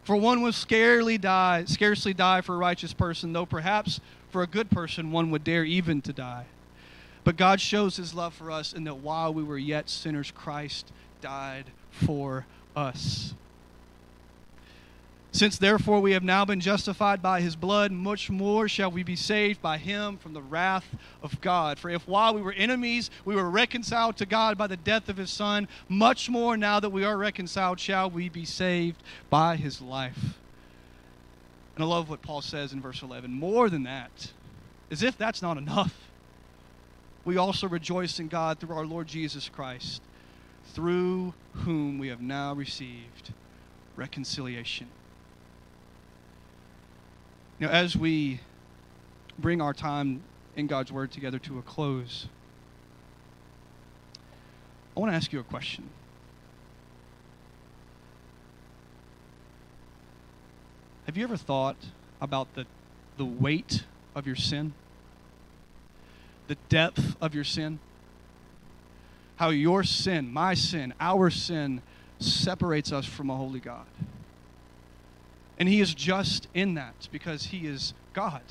For 0.03 0.15
one 0.15 0.43
would 0.43 0.53
scarcely 0.53 1.17
die, 1.17 1.63
scarcely 1.65 2.13
die 2.13 2.41
for 2.41 2.53
a 2.53 2.57
righteous 2.59 2.93
person, 2.93 3.33
though 3.33 3.47
perhaps 3.47 3.99
for 4.29 4.43
a 4.43 4.47
good 4.47 4.69
person 4.69 5.11
one 5.11 5.31
would 5.31 5.43
dare 5.43 5.63
even 5.63 5.99
to 6.03 6.13
die. 6.13 6.45
But 7.23 7.37
God 7.37 7.59
shows 7.59 7.97
his 7.97 8.13
love 8.13 8.35
for 8.35 8.51
us 8.51 8.73
in 8.73 8.83
that 8.83 8.97
while 8.97 9.33
we 9.33 9.41
were 9.41 9.57
yet 9.57 9.89
sinners, 9.89 10.29
Christ 10.29 10.91
died 11.21 11.71
for 11.89 12.45
us. 12.75 13.33
Since 15.33 15.57
therefore 15.57 16.01
we 16.01 16.11
have 16.11 16.23
now 16.23 16.43
been 16.43 16.59
justified 16.59 17.21
by 17.21 17.39
his 17.39 17.55
blood, 17.55 17.93
much 17.93 18.29
more 18.29 18.67
shall 18.67 18.91
we 18.91 19.01
be 19.01 19.15
saved 19.15 19.61
by 19.61 19.77
him 19.77 20.17
from 20.17 20.33
the 20.33 20.41
wrath 20.41 20.95
of 21.23 21.39
God. 21.39 21.79
For 21.79 21.89
if 21.89 22.05
while 22.05 22.33
we 22.33 22.41
were 22.41 22.51
enemies, 22.51 23.09
we 23.23 23.35
were 23.35 23.49
reconciled 23.49 24.17
to 24.17 24.25
God 24.25 24.57
by 24.57 24.67
the 24.67 24.75
death 24.75 25.07
of 25.07 25.15
his 25.15 25.31
Son, 25.31 25.69
much 25.87 26.29
more 26.29 26.57
now 26.57 26.81
that 26.81 26.89
we 26.89 27.05
are 27.05 27.17
reconciled 27.17 27.79
shall 27.79 28.09
we 28.09 28.27
be 28.27 28.43
saved 28.43 29.01
by 29.29 29.55
his 29.55 29.81
life. 29.81 30.37
And 31.75 31.85
I 31.85 31.87
love 31.87 32.09
what 32.09 32.21
Paul 32.21 32.41
says 32.41 32.73
in 32.73 32.81
verse 32.81 33.01
11. 33.01 33.31
More 33.31 33.69
than 33.69 33.83
that, 33.83 34.33
as 34.91 35.01
if 35.01 35.17
that's 35.17 35.41
not 35.41 35.57
enough, 35.57 36.11
we 37.23 37.37
also 37.37 37.69
rejoice 37.69 38.19
in 38.19 38.27
God 38.27 38.59
through 38.59 38.75
our 38.75 38.85
Lord 38.85 39.07
Jesus 39.07 39.47
Christ, 39.47 40.01
through 40.73 41.33
whom 41.53 41.99
we 41.99 42.09
have 42.09 42.21
now 42.21 42.53
received 42.53 43.33
reconciliation. 43.95 44.87
Know, 47.61 47.69
as 47.69 47.95
we 47.95 48.39
bring 49.37 49.61
our 49.61 49.73
time 49.73 50.23
in 50.55 50.65
God's 50.65 50.91
Word 50.91 51.11
together 51.11 51.37
to 51.37 51.59
a 51.59 51.61
close, 51.61 52.27
I 54.97 54.99
want 54.99 55.11
to 55.11 55.15
ask 55.15 55.31
you 55.31 55.39
a 55.39 55.43
question. 55.43 55.87
Have 61.05 61.15
you 61.17 61.23
ever 61.23 61.37
thought 61.37 61.77
about 62.19 62.51
the, 62.55 62.65
the 63.17 63.25
weight 63.25 63.83
of 64.15 64.25
your 64.25 64.35
sin? 64.35 64.73
The 66.47 66.57
depth 66.67 67.15
of 67.21 67.35
your 67.35 67.43
sin? 67.43 67.77
How 69.35 69.49
your 69.49 69.83
sin, 69.83 70.33
my 70.33 70.55
sin, 70.55 70.95
our 70.99 71.29
sin 71.29 71.83
separates 72.17 72.91
us 72.91 73.05
from 73.05 73.29
a 73.29 73.35
holy 73.35 73.59
God. 73.59 73.85
And 75.61 75.69
he 75.69 75.79
is 75.79 75.93
just 75.93 76.47
in 76.55 76.73
that 76.73 77.07
because 77.11 77.43
he 77.43 77.67
is 77.67 77.93
God. 78.13 78.41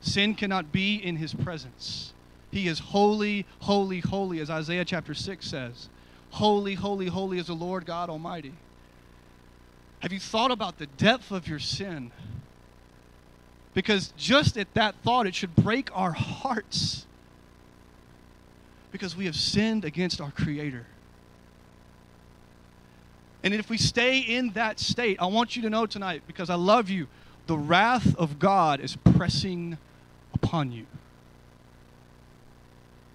Sin 0.00 0.36
cannot 0.36 0.70
be 0.70 0.94
in 0.94 1.16
his 1.16 1.34
presence. 1.34 2.12
He 2.52 2.68
is 2.68 2.78
holy, 2.78 3.46
holy, 3.58 3.98
holy, 3.98 4.38
as 4.38 4.48
Isaiah 4.48 4.84
chapter 4.84 5.12
6 5.12 5.44
says. 5.44 5.88
Holy, 6.30 6.74
holy, 6.74 7.08
holy 7.08 7.40
is 7.40 7.48
the 7.48 7.54
Lord 7.54 7.84
God 7.84 8.08
Almighty. 8.08 8.52
Have 9.98 10.12
you 10.12 10.20
thought 10.20 10.52
about 10.52 10.78
the 10.78 10.86
depth 10.86 11.32
of 11.32 11.48
your 11.48 11.58
sin? 11.58 12.12
Because 13.74 14.14
just 14.16 14.56
at 14.56 14.72
that 14.74 14.94
thought, 15.02 15.26
it 15.26 15.34
should 15.34 15.56
break 15.56 15.90
our 15.92 16.12
hearts. 16.12 17.06
Because 18.92 19.16
we 19.16 19.24
have 19.24 19.34
sinned 19.34 19.84
against 19.84 20.20
our 20.20 20.30
Creator. 20.30 20.86
And 23.42 23.54
if 23.54 23.70
we 23.70 23.78
stay 23.78 24.18
in 24.18 24.50
that 24.50 24.78
state, 24.78 25.16
I 25.20 25.26
want 25.26 25.56
you 25.56 25.62
to 25.62 25.70
know 25.70 25.86
tonight, 25.86 26.22
because 26.26 26.50
I 26.50 26.56
love 26.56 26.90
you, 26.90 27.08
the 27.46 27.56
wrath 27.56 28.14
of 28.16 28.38
God 28.38 28.80
is 28.80 28.96
pressing 28.96 29.78
upon 30.34 30.72
you. 30.72 30.86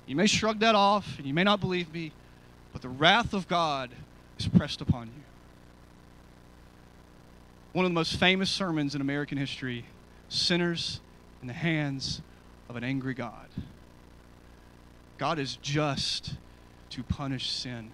You 0.07 0.15
may 0.15 0.27
shrug 0.27 0.59
that 0.59 0.75
off, 0.75 1.17
and 1.17 1.25
you 1.25 1.33
may 1.33 1.43
not 1.43 1.59
believe 1.59 1.93
me, 1.93 2.11
but 2.73 2.81
the 2.81 2.89
wrath 2.89 3.33
of 3.33 3.47
God 3.47 3.91
is 4.37 4.47
pressed 4.47 4.81
upon 4.81 5.07
you. 5.07 5.23
One 7.73 7.85
of 7.85 7.91
the 7.91 7.95
most 7.95 8.17
famous 8.17 8.49
sermons 8.49 8.95
in 8.95 9.01
American 9.01 9.37
history 9.37 9.85
sinners 10.29 11.01
in 11.41 11.47
the 11.47 11.53
hands 11.53 12.21
of 12.69 12.75
an 12.75 12.83
angry 12.83 13.13
God. 13.13 13.47
God 15.17 15.39
is 15.39 15.57
just 15.57 16.35
to 16.91 17.03
punish 17.03 17.49
sin. 17.49 17.91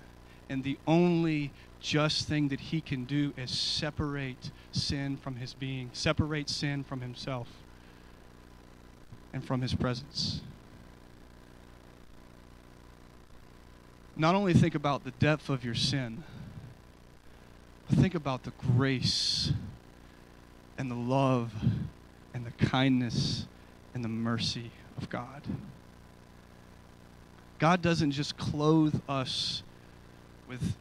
And 0.49 0.63
the 0.63 0.77
only 0.87 1.51
just 1.81 2.27
thing 2.27 2.47
that 2.49 2.59
he 2.59 2.79
can 2.79 3.05
do 3.05 3.33
is 3.35 3.49
separate 3.49 4.51
sin 4.71 5.17
from 5.17 5.35
his 5.35 5.53
being, 5.53 5.89
separate 5.93 6.47
sin 6.47 6.83
from 6.83 7.01
himself 7.01 7.47
and 9.33 9.43
from 9.43 9.61
his 9.61 9.73
presence. 9.73 10.41
Not 14.15 14.35
only 14.35 14.53
think 14.53 14.75
about 14.75 15.03
the 15.03 15.11
depth 15.11 15.49
of 15.49 15.65
your 15.65 15.73
sin, 15.73 16.23
but 17.89 17.97
think 17.97 18.13
about 18.13 18.43
the 18.43 18.51
grace 18.75 19.51
and 20.77 20.91
the 20.91 20.95
love 20.95 21.51
and 22.33 22.45
the 22.45 22.51
kindness 22.65 23.47
and 23.95 24.03
the 24.03 24.09
mercy 24.09 24.71
of 24.97 25.09
God. 25.09 25.41
God 27.57 27.81
doesn't 27.81 28.11
just 28.11 28.37
clothe 28.37 29.01
us 29.09 29.63
with 30.47 30.75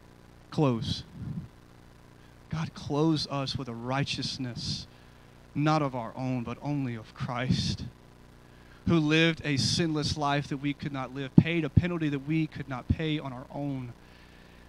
clothes. 0.51 1.05
God 2.51 2.75
clothes 2.75 3.27
us 3.29 3.57
with 3.57 3.69
a 3.69 3.75
righteousness 3.75 4.87
not 5.55 5.83
of 5.83 5.95
our 5.95 6.13
own, 6.17 6.43
but 6.43 6.59
only 6.63 6.95
of 6.95 7.15
Christ, 7.15 7.85
who 8.87 8.99
lived 8.99 9.41
a 9.45 9.57
sinless 9.57 10.17
life 10.17 10.49
that 10.49 10.59
we 10.59 10.73
could 10.73 10.93
not 10.93 11.15
live, 11.15 11.35
paid 11.37 11.65
a 11.65 11.69
penalty 11.69 12.09
that 12.09 12.27
we 12.27 12.47
could 12.47 12.69
not 12.69 12.89
pay 12.89 13.19
on 13.19 13.33
our 13.33 13.47
own. 13.53 13.93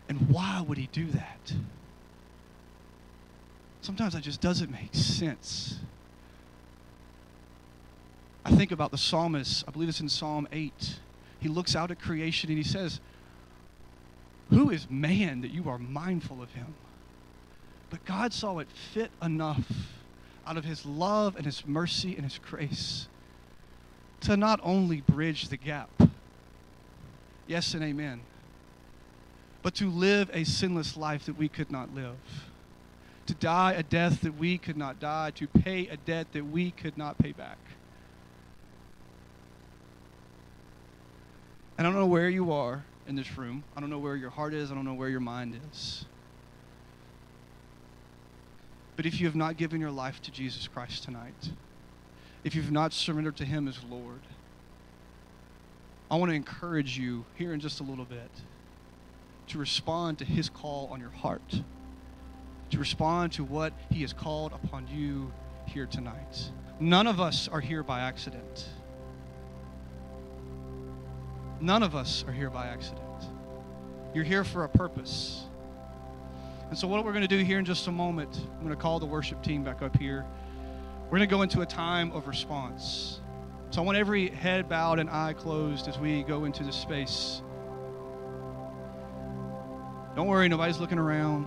And 0.09 0.29
why 0.29 0.63
would 0.67 0.77
he 0.77 0.89
do 0.91 1.07
that? 1.07 1.53
Sometimes 3.81 4.13
that 4.13 4.23
just 4.23 4.41
doesn't 4.41 4.71
make 4.71 4.93
sense. 4.93 5.79
I 8.43 8.51
think 8.51 8.71
about 8.71 8.91
the 8.91 8.97
psalmist, 8.97 9.63
I 9.67 9.71
believe 9.71 9.89
it's 9.89 9.99
in 9.99 10.09
Psalm 10.09 10.47
8. 10.51 10.99
He 11.39 11.49
looks 11.49 11.75
out 11.75 11.91
at 11.91 11.99
creation 11.99 12.49
and 12.49 12.57
he 12.57 12.63
says, 12.63 12.99
who 14.51 14.69
is 14.69 14.89
man 14.89 15.41
that 15.41 15.51
you 15.51 15.67
are 15.69 15.77
mindful 15.77 16.43
of 16.43 16.51
him? 16.51 16.75
But 17.89 18.05
God 18.05 18.33
saw 18.33 18.59
it 18.59 18.67
fit 18.93 19.11
enough 19.21 19.65
out 20.45 20.57
of 20.57 20.65
his 20.65 20.85
love 20.85 21.35
and 21.35 21.45
his 21.45 21.65
mercy 21.65 22.15
and 22.15 22.23
his 22.23 22.37
grace 22.37 23.07
to 24.21 24.37
not 24.37 24.59
only 24.61 25.01
bridge 25.01 25.47
the 25.47 25.57
gap, 25.57 25.89
yes 27.47 27.73
and 27.73 27.83
amen, 27.83 28.21
but 29.61 29.73
to 29.75 29.89
live 29.89 30.29
a 30.33 30.43
sinless 30.43 30.97
life 30.97 31.25
that 31.25 31.37
we 31.37 31.47
could 31.47 31.71
not 31.71 31.93
live, 31.95 32.17
to 33.27 33.33
die 33.35 33.73
a 33.73 33.83
death 33.83 34.21
that 34.21 34.37
we 34.37 34.57
could 34.57 34.77
not 34.77 34.99
die, 34.99 35.31
to 35.31 35.47
pay 35.47 35.87
a 35.87 35.97
debt 35.97 36.27
that 36.33 36.45
we 36.45 36.71
could 36.71 36.97
not 36.97 37.17
pay 37.17 37.31
back. 37.31 37.57
And 41.77 41.87
I 41.87 41.89
don't 41.89 41.99
know 41.99 42.05
where 42.05 42.29
you 42.29 42.51
are 42.51 42.83
in 43.07 43.15
this 43.15 43.37
room. 43.37 43.63
I 43.75 43.79
don't 43.79 43.89
know 43.89 43.99
where 43.99 44.15
your 44.15 44.29
heart 44.29 44.53
is. 44.53 44.71
I 44.71 44.75
don't 44.75 44.85
know 44.85 44.93
where 44.93 45.09
your 45.09 45.19
mind 45.19 45.59
is. 45.71 46.05
But 48.95 49.05
if 49.05 49.19
you 49.19 49.27
have 49.27 49.35
not 49.35 49.57
given 49.57 49.81
your 49.81 49.91
life 49.91 50.21
to 50.23 50.31
Jesus 50.31 50.67
Christ 50.67 51.03
tonight, 51.03 51.51
if 52.43 52.55
you've 52.55 52.71
not 52.71 52.93
surrendered 52.93 53.37
to 53.37 53.45
Him 53.45 53.67
as 53.67 53.83
Lord, 53.89 54.21
I 56.09 56.15
want 56.15 56.29
to 56.29 56.35
encourage 56.35 56.97
you 56.97 57.25
here 57.35 57.53
in 57.53 57.59
just 57.59 57.79
a 57.79 57.83
little 57.83 58.05
bit 58.05 58.29
to 59.47 59.57
respond 59.57 60.19
to 60.19 60.25
His 60.25 60.49
call 60.49 60.87
on 60.91 60.99
your 60.99 61.09
heart, 61.09 61.61
to 62.71 62.77
respond 62.77 63.31
to 63.33 63.43
what 63.43 63.73
He 63.89 64.01
has 64.01 64.13
called 64.13 64.53
upon 64.53 64.87
you 64.87 65.31
here 65.65 65.85
tonight. 65.85 66.51
None 66.79 67.07
of 67.07 67.19
us 67.19 67.47
are 67.47 67.61
here 67.61 67.83
by 67.83 68.01
accident. 68.01 68.65
None 71.61 71.83
of 71.83 71.95
us 71.95 72.25
are 72.27 72.31
here 72.31 72.49
by 72.49 72.65
accident. 72.65 73.05
You're 74.15 74.23
here 74.23 74.43
for 74.43 74.63
a 74.63 74.69
purpose. 74.69 75.43
And 76.69 76.77
so, 76.77 76.87
what 76.87 77.05
we're 77.05 77.11
going 77.11 77.21
to 77.21 77.27
do 77.27 77.37
here 77.43 77.59
in 77.59 77.65
just 77.65 77.85
a 77.85 77.91
moment, 77.91 78.35
I'm 78.35 78.65
going 78.65 78.75
to 78.75 78.81
call 78.81 78.99
the 78.99 79.05
worship 79.05 79.43
team 79.43 79.63
back 79.63 79.83
up 79.83 79.95
here. 79.97 80.25
We're 81.05 81.19
going 81.19 81.29
to 81.29 81.35
go 81.35 81.43
into 81.43 81.61
a 81.61 81.65
time 81.65 82.11
of 82.13 82.27
response. 82.27 83.19
So, 83.69 83.83
I 83.83 83.85
want 83.85 83.95
every 83.95 84.29
head 84.29 84.67
bowed 84.67 84.97
and 84.97 85.07
eye 85.07 85.33
closed 85.33 85.87
as 85.87 85.99
we 85.99 86.23
go 86.23 86.45
into 86.45 86.63
this 86.63 86.75
space. 86.75 87.43
Don't 90.15 90.27
worry, 90.27 90.49
nobody's 90.49 90.79
looking 90.79 90.97
around. 90.97 91.45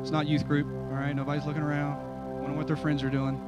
It's 0.00 0.10
not 0.10 0.26
youth 0.26 0.46
group, 0.46 0.66
all 0.66 0.96
right? 0.96 1.14
Nobody's 1.14 1.44
looking 1.44 1.62
around, 1.62 1.98
wondering 2.32 2.56
what 2.56 2.66
their 2.66 2.76
friends 2.76 3.02
are 3.02 3.10
doing. 3.10 3.38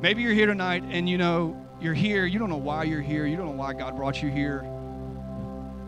Maybe 0.00 0.22
you're 0.22 0.32
here 0.32 0.46
tonight 0.46 0.82
and 0.88 1.06
you 1.06 1.18
know 1.18 1.66
you're 1.80 1.94
here, 1.94 2.26
you 2.26 2.38
don't 2.38 2.50
know 2.50 2.56
why 2.56 2.84
you're 2.84 3.00
here, 3.00 3.26
you 3.26 3.36
don't 3.36 3.46
know 3.46 3.52
why 3.52 3.72
God 3.72 3.96
brought 3.96 4.22
you 4.22 4.30
here. 4.30 4.62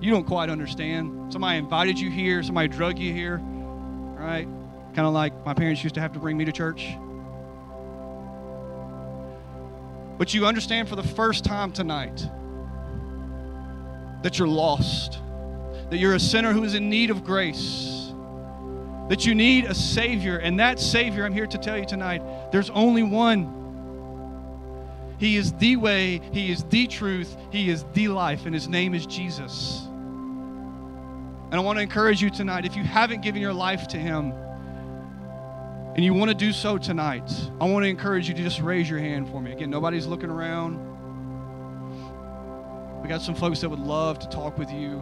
You 0.00 0.10
don't 0.10 0.24
quite 0.24 0.50
understand. 0.50 1.32
Somebody 1.32 1.58
invited 1.58 1.98
you 1.98 2.10
here, 2.10 2.42
somebody 2.42 2.68
drug 2.68 2.98
you 2.98 3.12
here, 3.12 3.38
right? 3.38 4.48
Kind 4.94 5.06
of 5.06 5.12
like 5.12 5.32
my 5.46 5.54
parents 5.54 5.82
used 5.82 5.94
to 5.94 6.00
have 6.00 6.12
to 6.14 6.18
bring 6.18 6.36
me 6.36 6.44
to 6.44 6.52
church. 6.52 6.96
But 10.18 10.34
you 10.34 10.46
understand 10.46 10.88
for 10.88 10.96
the 10.96 11.02
first 11.02 11.44
time 11.44 11.72
tonight 11.72 12.26
that 14.22 14.38
you're 14.38 14.48
lost, 14.48 15.18
that 15.90 15.98
you're 15.98 16.14
a 16.14 16.20
sinner 16.20 16.52
who 16.52 16.64
is 16.64 16.74
in 16.74 16.88
need 16.88 17.10
of 17.10 17.24
grace, 17.24 18.12
that 19.08 19.26
you 19.26 19.34
need 19.34 19.64
a 19.64 19.74
Savior. 19.74 20.38
And 20.38 20.58
that 20.60 20.80
Savior, 20.80 21.24
I'm 21.24 21.32
here 21.32 21.46
to 21.46 21.58
tell 21.58 21.76
you 21.76 21.84
tonight, 21.84 22.22
there's 22.50 22.70
only 22.70 23.02
one. 23.02 23.61
He 25.22 25.36
is 25.36 25.52
the 25.52 25.76
way, 25.76 26.20
He 26.32 26.50
is 26.50 26.64
the 26.64 26.88
truth, 26.88 27.36
He 27.52 27.70
is 27.70 27.84
the 27.92 28.08
life, 28.08 28.44
and 28.44 28.52
His 28.52 28.66
name 28.66 28.92
is 28.92 29.06
Jesus. 29.06 29.82
And 29.86 31.54
I 31.54 31.60
want 31.60 31.78
to 31.78 31.82
encourage 31.82 32.20
you 32.20 32.28
tonight 32.28 32.64
if 32.64 32.74
you 32.74 32.82
haven't 32.82 33.22
given 33.22 33.40
your 33.40 33.52
life 33.52 33.86
to 33.88 33.98
Him 33.98 34.32
and 35.94 36.04
you 36.04 36.12
want 36.12 36.30
to 36.30 36.34
do 36.34 36.52
so 36.52 36.76
tonight, 36.76 37.30
I 37.60 37.66
want 37.66 37.84
to 37.84 37.88
encourage 37.88 38.28
you 38.28 38.34
to 38.34 38.42
just 38.42 38.60
raise 38.60 38.90
your 38.90 38.98
hand 38.98 39.28
for 39.28 39.40
me. 39.40 39.52
Again, 39.52 39.70
nobody's 39.70 40.08
looking 40.08 40.28
around. 40.28 40.80
We 43.00 43.08
got 43.08 43.22
some 43.22 43.36
folks 43.36 43.60
that 43.60 43.68
would 43.68 43.78
love 43.78 44.18
to 44.18 44.28
talk 44.28 44.58
with 44.58 44.72
you 44.72 45.00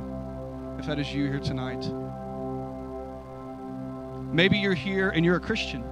if 0.79 0.85
that 0.85 0.99
is 0.99 1.11
you 1.15 1.29
here 1.29 1.41
tonight. 1.41 1.83
Maybe 4.31 4.59
you're 4.59 4.75
here 4.75 5.09
and 5.09 5.25
you're 5.25 5.37
a 5.37 5.41
Christian. 5.41 5.83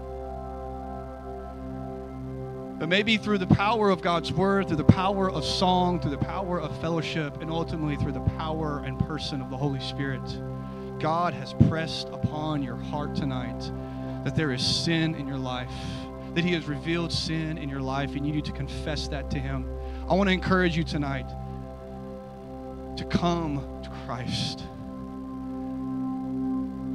But 2.78 2.88
maybe 2.88 3.16
through 3.16 3.38
the 3.38 3.46
power 3.46 3.90
of 3.90 4.02
God's 4.02 4.32
word, 4.32 4.68
through 4.68 4.76
the 4.76 4.84
power 4.84 5.28
of 5.28 5.44
song, 5.44 5.98
through 5.98 6.12
the 6.12 6.18
power 6.18 6.60
of 6.60 6.76
fellowship, 6.80 7.42
and 7.42 7.50
ultimately 7.50 7.96
through 7.96 8.12
the 8.12 8.20
power 8.20 8.84
and 8.84 8.98
person 9.00 9.40
of 9.40 9.50
the 9.50 9.56
Holy 9.56 9.80
Spirit, 9.80 10.22
God 11.00 11.34
has 11.34 11.54
pressed 11.68 12.08
upon 12.08 12.62
your 12.62 12.76
heart 12.76 13.16
tonight 13.16 13.72
that 14.24 14.36
there 14.36 14.52
is 14.52 14.64
sin 14.64 15.16
in 15.16 15.26
your 15.26 15.38
life, 15.38 15.72
that 16.34 16.44
He 16.44 16.52
has 16.52 16.66
revealed 16.66 17.12
sin 17.12 17.58
in 17.58 17.68
your 17.68 17.80
life, 17.80 18.14
and 18.14 18.24
you 18.24 18.32
need 18.32 18.44
to 18.44 18.52
confess 18.52 19.08
that 19.08 19.28
to 19.32 19.40
Him. 19.40 19.68
I 20.08 20.14
want 20.14 20.28
to 20.28 20.32
encourage 20.32 20.76
you 20.76 20.84
tonight 20.84 21.28
to 22.96 23.04
come 23.04 23.80
to 23.82 23.90
Christ. 24.06 24.64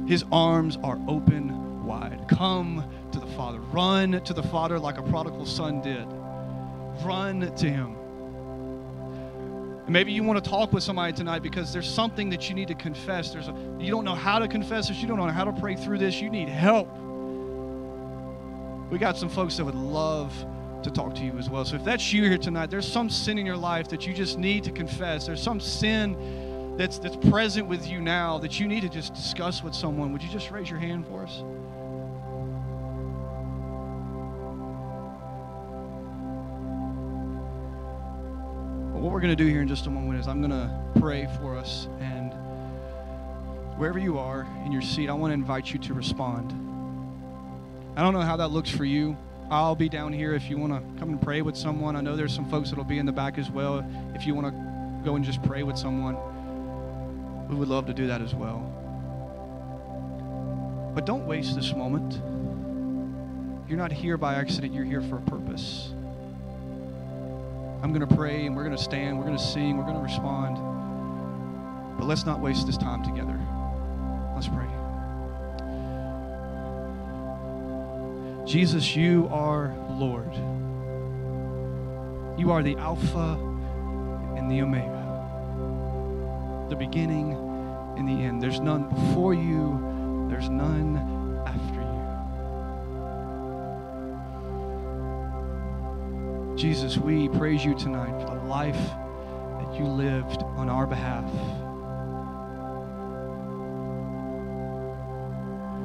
His 0.06 0.24
arms 0.32 0.78
are 0.82 0.98
open 1.08 1.84
wide. 1.84 2.26
Come 2.28 2.84
Father. 3.34 3.58
Run 3.58 4.22
to 4.24 4.32
the 4.32 4.42
Father 4.42 4.78
like 4.78 4.98
a 4.98 5.02
prodigal 5.02 5.46
son 5.46 5.80
did. 5.80 6.06
Run 7.04 7.54
to 7.56 7.68
Him. 7.70 7.96
And 9.84 9.92
maybe 9.92 10.12
you 10.12 10.22
want 10.22 10.42
to 10.42 10.50
talk 10.50 10.72
with 10.72 10.82
somebody 10.82 11.12
tonight 11.12 11.42
because 11.42 11.72
there's 11.72 11.88
something 11.88 12.30
that 12.30 12.48
you 12.48 12.54
need 12.54 12.68
to 12.68 12.74
confess. 12.74 13.30
There's 13.32 13.48
a, 13.48 13.76
you 13.78 13.90
don't 13.90 14.04
know 14.04 14.14
how 14.14 14.38
to 14.38 14.48
confess 14.48 14.88
this. 14.88 14.98
You 14.98 15.08
don't 15.08 15.18
know 15.18 15.26
how 15.28 15.44
to 15.44 15.52
pray 15.52 15.76
through 15.76 15.98
this. 15.98 16.20
You 16.20 16.30
need 16.30 16.48
help. 16.48 16.88
We 18.90 18.98
got 18.98 19.18
some 19.18 19.28
folks 19.28 19.56
that 19.58 19.64
would 19.64 19.74
love 19.74 20.32
to 20.84 20.90
talk 20.90 21.14
to 21.16 21.22
you 21.22 21.36
as 21.38 21.50
well. 21.50 21.64
So 21.64 21.76
if 21.76 21.84
that's 21.84 22.12
you 22.12 22.22
here 22.24 22.38
tonight, 22.38 22.70
there's 22.70 22.90
some 22.90 23.10
sin 23.10 23.38
in 23.38 23.44
your 23.44 23.56
life 23.56 23.88
that 23.88 24.06
you 24.06 24.14
just 24.14 24.38
need 24.38 24.64
to 24.64 24.70
confess. 24.70 25.26
There's 25.26 25.42
some 25.42 25.60
sin 25.60 26.76
that's 26.76 26.98
that's 26.98 27.16
present 27.28 27.68
with 27.68 27.86
you 27.86 28.00
now 28.00 28.38
that 28.38 28.58
you 28.58 28.66
need 28.66 28.82
to 28.82 28.88
just 28.88 29.14
discuss 29.14 29.62
with 29.62 29.74
someone. 29.74 30.12
Would 30.12 30.22
you 30.22 30.30
just 30.30 30.50
raise 30.50 30.70
your 30.70 30.78
hand 30.78 31.06
for 31.06 31.24
us? 31.24 31.42
Going 39.24 39.34
to 39.34 39.42
do 39.42 39.48
here 39.48 39.62
in 39.62 39.68
just 39.68 39.86
a 39.86 39.90
moment 39.90 40.20
is 40.20 40.28
I'm 40.28 40.42
going 40.42 40.50
to 40.50 41.00
pray 41.00 41.26
for 41.40 41.56
us. 41.56 41.88
And 41.98 42.30
wherever 43.78 43.98
you 43.98 44.18
are 44.18 44.46
in 44.66 44.70
your 44.70 44.82
seat, 44.82 45.08
I 45.08 45.14
want 45.14 45.30
to 45.30 45.32
invite 45.34 45.72
you 45.72 45.78
to 45.78 45.94
respond. 45.94 46.52
I 47.96 48.02
don't 48.02 48.12
know 48.12 48.20
how 48.20 48.36
that 48.36 48.48
looks 48.48 48.68
for 48.68 48.84
you. 48.84 49.16
I'll 49.50 49.76
be 49.76 49.88
down 49.88 50.12
here 50.12 50.34
if 50.34 50.50
you 50.50 50.58
want 50.58 50.74
to 50.74 50.80
come 51.00 51.08
and 51.08 51.22
pray 51.22 51.40
with 51.40 51.56
someone. 51.56 51.96
I 51.96 52.02
know 52.02 52.16
there's 52.16 52.34
some 52.34 52.50
folks 52.50 52.68
that'll 52.68 52.84
be 52.84 52.98
in 52.98 53.06
the 53.06 53.12
back 53.12 53.38
as 53.38 53.50
well. 53.50 53.82
If 54.14 54.26
you 54.26 54.34
want 54.34 54.48
to 54.48 55.04
go 55.06 55.16
and 55.16 55.24
just 55.24 55.42
pray 55.42 55.62
with 55.62 55.78
someone, 55.78 56.18
we 57.48 57.54
would 57.54 57.68
love 57.68 57.86
to 57.86 57.94
do 57.94 58.06
that 58.08 58.20
as 58.20 58.34
well. 58.34 58.60
But 60.94 61.06
don't 61.06 61.26
waste 61.26 61.56
this 61.56 61.72
moment. 61.72 62.20
You're 63.70 63.78
not 63.78 63.90
here 63.90 64.18
by 64.18 64.34
accident, 64.34 64.74
you're 64.74 64.84
here 64.84 65.00
for 65.00 65.16
a 65.16 65.22
purpose. 65.22 65.93
I'm 67.84 67.92
going 67.92 68.08
to 68.08 68.16
pray 68.16 68.46
and 68.46 68.56
we're 68.56 68.64
going 68.64 68.74
to 68.74 68.82
stand, 68.82 69.18
we're 69.18 69.26
going 69.26 69.36
to 69.36 69.42
sing, 69.42 69.76
we're 69.76 69.84
going 69.84 69.96
to 69.96 70.02
respond. 70.02 70.56
But 71.98 72.06
let's 72.06 72.24
not 72.24 72.40
waste 72.40 72.64
this 72.66 72.78
time 72.78 73.02
together. 73.04 73.38
Let's 74.34 74.48
pray. 74.48 74.64
Jesus, 78.46 78.96
you 78.96 79.28
are 79.30 79.76
Lord. 79.90 80.32
You 82.40 82.52
are 82.52 82.62
the 82.62 82.74
Alpha 82.78 83.34
and 84.34 84.50
the 84.50 84.62
Omega, 84.62 85.02
the 86.70 86.76
beginning 86.76 87.34
and 87.98 88.08
the 88.08 88.24
end. 88.24 88.42
There's 88.42 88.60
none 88.60 88.88
before 88.88 89.34
you, 89.34 90.26
there's 90.30 90.48
none 90.48 90.96
after 91.46 91.73
Jesus, 96.56 96.96
we 96.96 97.28
praise 97.28 97.64
you 97.64 97.74
tonight 97.74 98.20
for 98.22 98.36
the 98.36 98.44
life 98.44 98.76
that 98.76 99.74
you 99.76 99.84
lived 99.86 100.42
on 100.42 100.70
our 100.70 100.86
behalf. 100.86 101.24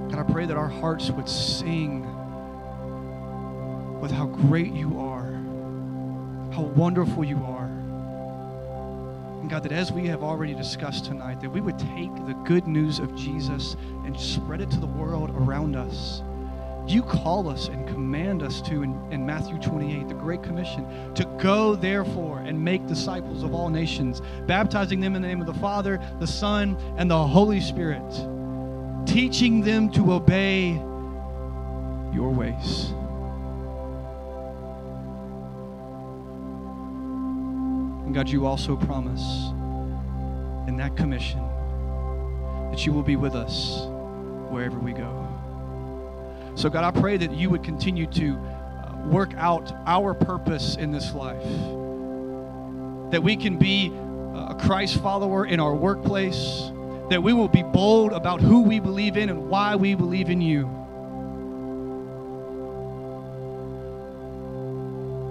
God, 0.09 0.19
I 0.19 0.31
pray 0.31 0.45
that 0.45 0.57
our 0.57 0.67
hearts 0.67 1.09
would 1.09 1.27
sing 1.27 2.01
with 3.99 4.11
how 4.11 4.27
great 4.27 4.71
you 4.71 4.99
are, 4.99 5.33
how 6.53 6.71
wonderful 6.75 7.23
you 7.25 7.37
are. 7.37 7.65
And 9.41 9.49
God, 9.49 9.63
that 9.63 9.71
as 9.71 9.91
we 9.91 10.05
have 10.05 10.21
already 10.21 10.53
discussed 10.53 11.05
tonight, 11.05 11.41
that 11.41 11.49
we 11.49 11.61
would 11.61 11.79
take 11.79 12.13
the 12.27 12.35
good 12.45 12.67
news 12.67 12.99
of 12.99 13.15
Jesus 13.15 13.75
and 14.05 14.19
spread 14.19 14.61
it 14.61 14.69
to 14.69 14.79
the 14.79 14.87
world 14.87 15.31
around 15.31 15.75
us. 15.75 16.21
You 16.89 17.03
call 17.03 17.47
us 17.47 17.67
and 17.67 17.87
command 17.87 18.41
us 18.41 18.61
to 18.63 18.81
in, 18.81 18.99
in, 19.11 19.23
Matthew 19.23 19.59
28, 19.59 20.07
the 20.07 20.15
Great 20.15 20.41
Commission, 20.41 21.13
to 21.13 21.23
go 21.39 21.75
therefore 21.75 22.39
and 22.39 22.59
make 22.59 22.87
disciples 22.87 23.43
of 23.43 23.53
all 23.53 23.69
nations, 23.69 24.23
baptizing 24.47 24.99
them 24.99 25.15
in 25.15 25.21
the 25.21 25.27
name 25.27 25.39
of 25.39 25.45
the 25.45 25.53
Father, 25.53 26.01
the 26.19 26.25
Son, 26.25 26.75
and 26.97 27.11
the 27.11 27.27
Holy 27.27 27.61
Spirit, 27.61 28.01
teaching 29.05 29.61
them 29.61 29.91
to 29.91 30.13
obey 30.13 30.71
your 32.11 32.31
ways. 32.31 32.89
And 38.07 38.15
God, 38.15 38.27
you 38.27 38.47
also 38.47 38.75
promise 38.75 39.51
in 40.67 40.75
that 40.77 40.97
commission 40.97 41.47
that 42.71 42.83
you 42.83 42.93
will 42.93 43.03
be 43.03 43.15
with 43.15 43.35
us 43.35 43.85
wherever 44.49 44.79
we 44.79 44.93
go. 44.93 45.28
So, 46.59 46.69
God, 46.69 46.83
I 46.83 46.99
pray 46.99 47.15
that 47.15 47.31
you 47.31 47.49
would 47.51 47.63
continue 47.63 48.05
to 48.07 48.35
uh, 48.35 49.03
work 49.05 49.33
out 49.35 49.71
our 49.87 50.13
purpose 50.13 50.75
in 50.75 50.91
this 50.91 51.13
life. 51.13 51.41
That 53.11 53.23
we 53.23 53.37
can 53.37 53.57
be 53.57 53.93
a 54.35 54.57
Christ 54.59 54.99
follower 55.01 55.45
in 55.45 55.61
our 55.61 55.73
workplace. 55.73 56.69
That 57.11 57.23
we 57.23 57.31
will 57.31 57.47
be 57.47 57.63
bold 57.63 58.11
about 58.11 58.41
who 58.41 58.63
we 58.63 58.81
believe 58.81 59.15
in 59.15 59.29
and 59.29 59.49
why 59.49 59.77
we 59.77 59.95
believe 59.95 60.29
in 60.29 60.41
you. 60.41 60.65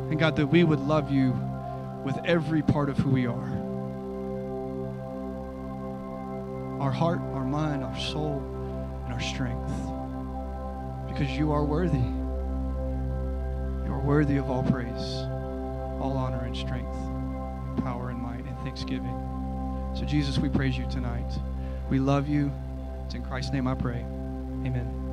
And 0.09 0.19
God, 0.19 0.35
that 0.37 0.47
we 0.47 0.65
would 0.65 0.81
love 0.81 1.13
you 1.13 1.39
with 2.07 2.17
every 2.25 2.63
part 2.63 2.89
of 2.89 2.97
who 2.97 3.11
we 3.11 3.27
are 3.27 3.55
our 6.81 6.93
heart, 6.93 7.21
our 7.35 7.45
mind, 7.45 7.85
our 7.85 7.99
soul, 7.99 8.43
and 9.05 9.13
our 9.13 9.21
strength. 9.21 9.98
Because 11.09 11.31
you 11.31 11.53
are 11.53 11.65
worthy. 11.65 11.99
You 11.99 13.93
are 13.93 14.03
worthy 14.05 14.37
of 14.37 14.51
all 14.51 14.63
praise, 14.63 15.25
all 16.01 16.15
honor 16.17 16.45
and 16.45 16.57
strength, 16.57 16.95
power 17.83 18.11
and 18.11 18.21
might, 18.21 18.45
and 18.45 18.59
thanksgiving. 18.59 19.15
So, 19.95 20.05
Jesus, 20.05 20.39
we 20.39 20.49
praise 20.49 20.77
you 20.77 20.87
tonight. 20.91 21.33
We 21.91 21.99
love 21.99 22.29
you. 22.29 22.53
It's 23.07 23.15
in 23.15 23.25
Christ's 23.25 23.53
name 23.53 23.67
I 23.67 23.75
pray. 23.75 24.05
Amen. 24.67 25.08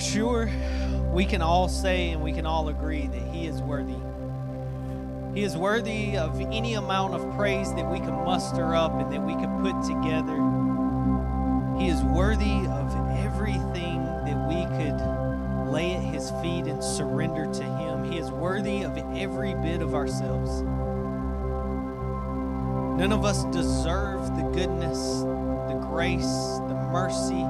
For 0.00 0.06
sure, 0.06 0.50
we 1.12 1.26
can 1.26 1.42
all 1.42 1.68
say 1.68 2.10
and 2.10 2.22
we 2.22 2.32
can 2.32 2.46
all 2.46 2.68
agree 2.68 3.06
that 3.06 3.22
He 3.34 3.46
is 3.46 3.60
worthy. 3.60 3.98
He 5.34 5.44
is 5.44 5.56
worthy 5.56 6.16
of 6.16 6.40
any 6.40 6.74
amount 6.74 7.14
of 7.14 7.36
praise 7.36 7.72
that 7.74 7.90
we 7.90 7.98
can 7.98 8.14
muster 8.24 8.74
up 8.74 8.94
and 8.94 9.12
that 9.12 9.22
we 9.22 9.34
can 9.34 9.62
put 9.62 9.82
together. 9.86 10.36
He 11.78 11.88
is 11.88 12.02
worthy 12.02 12.66
of 12.66 12.94
everything 13.18 14.02
that 14.24 14.48
we 14.48 14.64
could 14.78 15.70
lay 15.70 15.96
at 15.96 16.02
His 16.02 16.30
feet 16.42 16.66
and 16.66 16.82
surrender 16.82 17.44
to 17.52 17.62
Him. 17.62 18.10
He 18.10 18.16
is 18.16 18.30
worthy 18.30 18.82
of 18.82 18.96
every 19.14 19.54
bit 19.54 19.82
of 19.82 19.94
ourselves. 19.94 20.62
None 22.98 23.12
of 23.12 23.26
us 23.26 23.44
deserve 23.46 24.34
the 24.34 24.44
goodness, 24.44 25.20
the 25.68 25.78
grace, 25.90 26.58
the 26.68 26.88
mercy, 26.90 27.44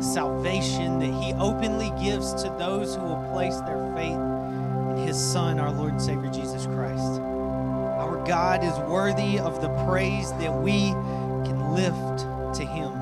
salvation 0.00 0.98
that 0.98 1.22
He 1.22 1.32
openly 1.34 1.92
gives 2.00 2.34
to 2.42 2.54
those 2.58 2.94
who 2.94 3.02
will 3.02 3.30
place 3.32 3.56
their 3.60 3.92
faith 3.94 4.14
in 4.14 5.06
His 5.06 5.16
Son, 5.16 5.58
our 5.58 5.72
Lord 5.72 5.92
and 5.92 6.02
Savior 6.02 6.30
Jesus 6.30 6.66
Christ. 6.66 7.20
Our 7.20 8.24
God 8.26 8.62
is 8.62 8.76
worthy 8.88 9.38
of 9.38 9.60
the 9.60 9.68
praise 9.86 10.30
that 10.32 10.52
we 10.52 10.90
can 11.44 11.74
lift 11.74 12.20
to 12.58 12.64
Him. 12.64 12.92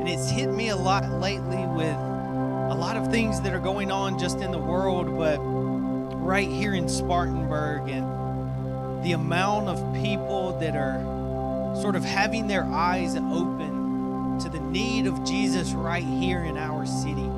And 0.00 0.08
it's 0.08 0.30
hit 0.30 0.52
me 0.52 0.70
a 0.70 0.76
lot 0.76 1.08
lately 1.20 1.64
with 1.66 1.96
a 1.96 2.74
lot 2.74 2.96
of 2.96 3.10
things 3.10 3.40
that 3.42 3.52
are 3.52 3.60
going 3.60 3.90
on 3.90 4.18
just 4.18 4.40
in 4.40 4.50
the 4.50 4.58
world, 4.58 5.16
but 5.16 5.38
right 5.38 6.48
here 6.48 6.74
in 6.74 6.88
Spartanburg 6.88 7.88
and 7.88 9.04
the 9.04 9.12
amount 9.12 9.68
of 9.68 9.94
people 10.02 10.58
that 10.58 10.74
are 10.76 11.00
sort 11.80 11.96
of 11.96 12.04
having 12.04 12.46
their 12.46 12.64
eyes 12.64 13.16
open 13.16 13.81
to 14.42 14.48
the 14.48 14.60
need 14.60 15.06
of 15.06 15.22
Jesus 15.24 15.70
right 15.70 16.02
here 16.02 16.42
in 16.42 16.56
our 16.56 16.84
city. 16.84 17.30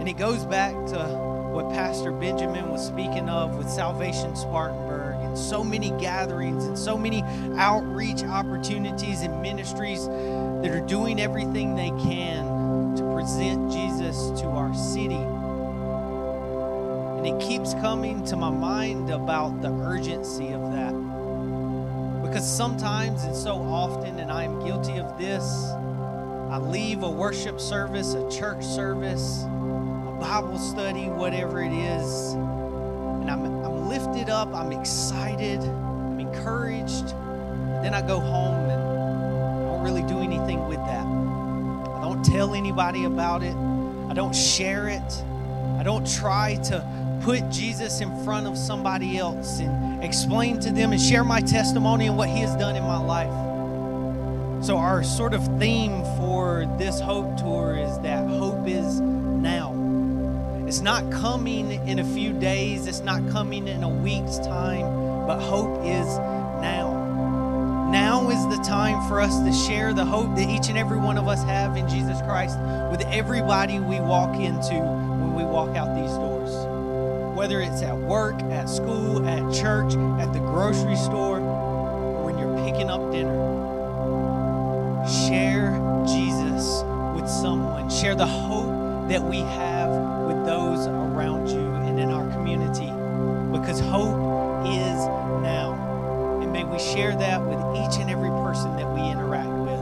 And 0.00 0.08
it 0.08 0.16
goes 0.16 0.44
back 0.46 0.72
to 0.72 1.32
what 1.52 1.68
Pastor 1.70 2.12
Benjamin 2.12 2.70
was 2.70 2.86
speaking 2.86 3.28
of 3.28 3.56
with 3.56 3.68
Salvation 3.68 4.34
Spartanburg 4.34 5.16
and 5.16 5.36
so 5.36 5.62
many 5.62 5.90
gatherings 6.00 6.64
and 6.64 6.78
so 6.78 6.96
many 6.96 7.22
outreach 7.58 8.22
opportunities 8.22 9.20
and 9.20 9.42
ministries 9.42 10.06
that 10.06 10.70
are 10.70 10.80
doing 10.86 11.20
everything 11.20 11.74
they 11.74 11.90
can 11.90 12.96
to 12.96 13.02
present 13.12 13.70
Jesus 13.70 14.30
to 14.40 14.46
our 14.48 14.74
city. 14.74 15.14
And 17.18 17.26
it 17.26 17.38
keeps 17.46 17.74
coming 17.74 18.24
to 18.24 18.36
my 18.36 18.50
mind 18.50 19.10
about 19.10 19.60
the 19.60 19.70
urgency 19.70 20.52
of 20.52 20.72
that. 20.72 20.91
Because 22.32 22.50
sometimes 22.50 23.24
and 23.24 23.36
so 23.36 23.56
often, 23.56 24.18
and 24.18 24.32
I 24.32 24.44
am 24.44 24.64
guilty 24.64 24.96
of 24.96 25.18
this, 25.18 25.44
I 26.48 26.56
leave 26.56 27.02
a 27.02 27.10
worship 27.10 27.60
service, 27.60 28.14
a 28.14 28.26
church 28.30 28.64
service, 28.64 29.42
a 29.42 30.16
Bible 30.18 30.56
study, 30.56 31.10
whatever 31.10 31.62
it 31.62 31.74
is, 31.74 32.32
and 32.32 33.30
I'm, 33.30 33.44
I'm 33.44 33.86
lifted 33.86 34.30
up, 34.30 34.48
I'm 34.54 34.72
excited, 34.72 35.60
I'm 35.60 36.20
encouraged. 36.20 37.08
Then 37.82 37.92
I 37.92 38.00
go 38.00 38.18
home 38.18 38.70
and 38.70 38.82
I 38.82 39.64
don't 39.66 39.82
really 39.82 40.02
do 40.04 40.20
anything 40.20 40.66
with 40.68 40.78
that. 40.86 41.04
I 41.04 42.00
don't 42.00 42.24
tell 42.24 42.54
anybody 42.54 43.04
about 43.04 43.42
it, 43.42 43.54
I 44.08 44.14
don't 44.14 44.34
share 44.34 44.88
it, 44.88 45.24
I 45.78 45.82
don't 45.82 46.10
try 46.10 46.54
to 46.54 46.82
put 47.22 47.48
Jesus 47.50 48.00
in 48.00 48.24
front 48.24 48.46
of 48.46 48.58
somebody 48.58 49.16
else 49.16 49.60
and 49.60 50.02
explain 50.02 50.58
to 50.60 50.72
them 50.72 50.92
and 50.92 51.00
share 51.00 51.24
my 51.24 51.40
testimony 51.40 52.08
and 52.08 52.16
what 52.16 52.28
He 52.28 52.40
has 52.40 52.54
done 52.56 52.74
in 52.76 52.82
my 52.82 52.98
life. 52.98 53.32
So, 54.64 54.76
our 54.76 55.02
sort 55.02 55.32
of 55.34 55.44
theme 55.58 56.02
for 56.16 56.66
this 56.78 57.00
Hope 57.00 57.36
Tour 57.36 57.76
is 57.76 57.98
that 58.00 58.28
hope 58.28 58.66
is 58.66 59.00
now. 59.00 59.72
It's 60.66 60.80
not 60.80 61.10
coming 61.12 61.72
in 61.88 61.98
a 61.98 62.04
few 62.04 62.32
days, 62.32 62.86
it's 62.86 63.00
not 63.00 63.28
coming 63.30 63.68
in 63.68 63.82
a 63.82 63.88
week's 63.88 64.38
time, 64.38 65.26
but 65.26 65.40
hope 65.40 65.84
is 65.84 66.06
now. 66.60 67.90
Now 67.92 68.30
is 68.30 68.56
the 68.56 68.62
time 68.64 69.06
for 69.08 69.20
us 69.20 69.38
to 69.40 69.52
share 69.52 69.92
the 69.92 70.04
hope 70.04 70.34
that 70.36 70.48
each 70.48 70.68
and 70.68 70.78
every 70.78 70.98
one 70.98 71.18
of 71.18 71.28
us 71.28 71.42
have 71.44 71.76
in 71.76 71.88
Jesus 71.88 72.20
Christ 72.22 72.58
with 72.90 73.02
everybody 73.08 73.78
we 73.80 74.00
walk 74.00 74.34
into 74.36 74.74
when 74.74 75.34
we 75.34 75.44
walk 75.44 75.76
out 75.76 75.94
these 75.94 76.10
doors 76.12 76.31
whether 77.42 77.60
it's 77.60 77.82
at 77.82 77.96
work, 77.96 78.40
at 78.52 78.68
school, 78.68 79.26
at 79.26 79.42
church, 79.52 79.94
at 80.20 80.32
the 80.32 80.38
grocery 80.38 80.94
store, 80.94 81.40
or 81.40 82.24
when 82.24 82.38
you're 82.38 82.56
picking 82.64 82.88
up 82.88 83.10
dinner. 83.10 83.34
Share 85.26 85.72
Jesus 86.06 86.84
with 87.16 87.28
someone. 87.28 87.90
Share 87.90 88.14
the 88.14 88.24
hope 88.24 89.08
that 89.08 89.20
we 89.20 89.38
have 89.38 89.90
with 90.28 90.46
those 90.46 90.86
around 90.86 91.48
you 91.48 91.58
and 91.58 91.98
in 91.98 92.10
our 92.10 92.30
community 92.30 92.92
because 93.50 93.80
hope 93.80 94.14
is 94.64 95.04
now. 95.42 96.38
And 96.40 96.52
may 96.52 96.62
we 96.62 96.78
share 96.78 97.16
that 97.16 97.40
with 97.40 97.58
each 97.58 98.00
and 98.00 98.08
every 98.08 98.30
person 98.30 98.76
that 98.76 98.88
we 98.94 99.00
interact 99.10 99.50
with 99.50 99.80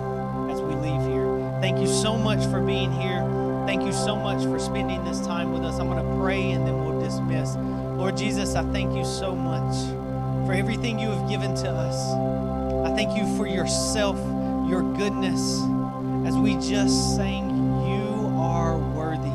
as 0.51 0.63
we 0.63 0.75
leave 0.77 1.03
here. 1.13 1.59
Thank 1.61 1.79
you 1.79 1.89
so 1.89 2.17
much 2.17 2.43
for 2.47 2.63
being 2.63 2.91
here. 2.91 3.21
Thank 3.67 3.83
you 3.83 3.93
so 3.93 4.17
much 4.17 4.43
for 4.45 4.59
spending 4.59 5.05
this 5.05 5.21
time 5.27 5.53
with 5.53 5.63
us. 5.63 5.79
I'm 5.79 5.89
going 5.91 6.03
to 6.03 6.17
pray 6.17 6.53
and 6.53 6.67
then 6.67 6.83
we'll 6.83 6.89
Lord 7.31 8.16
Jesus, 8.16 8.57
I 8.57 8.64
thank 8.72 8.97
you 8.97 9.05
so 9.05 9.37
much 9.37 9.76
for 10.45 10.53
everything 10.53 10.99
you 10.99 11.11
have 11.11 11.28
given 11.28 11.55
to 11.55 11.70
us. 11.70 11.97
I 12.91 12.93
thank 12.97 13.16
you 13.16 13.37
for 13.37 13.47
yourself, 13.47 14.16
your 14.68 14.83
goodness, 14.97 15.61
as 16.26 16.37
we 16.37 16.55
just 16.55 17.14
sang, 17.14 17.51
You 17.87 18.37
are 18.37 18.76
worthy. 18.76 19.28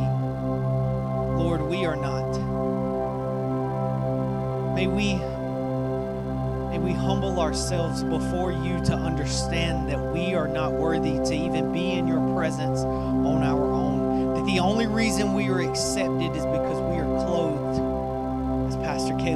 Lord, 1.42 1.62
we 1.62 1.86
are 1.86 1.96
not. 1.96 2.32
May 4.76 4.88
we 4.88 5.14
may 6.70 6.80
we 6.80 6.92
humble 6.92 7.40
ourselves 7.40 8.04
before 8.04 8.52
you 8.52 8.84
to 8.86 8.94
understand 8.94 9.88
that 9.88 10.00
we 10.12 10.36
are 10.36 10.50
not 10.50 10.74
worthy 10.74 11.14
to 11.14 11.34
even 11.34 11.72
be 11.72 11.92
in 11.92 12.08
your 12.08 12.36
presence 12.36 12.80
on 12.80 13.42
our 13.42 13.72
own. 13.72 14.34
That 14.34 14.46
the 14.46 14.60
only 14.60 14.88
reason 14.88 15.34
we 15.34 15.48
are 15.48 15.62
accepted 15.62 16.36
is 16.36 16.46
because 16.46 16.65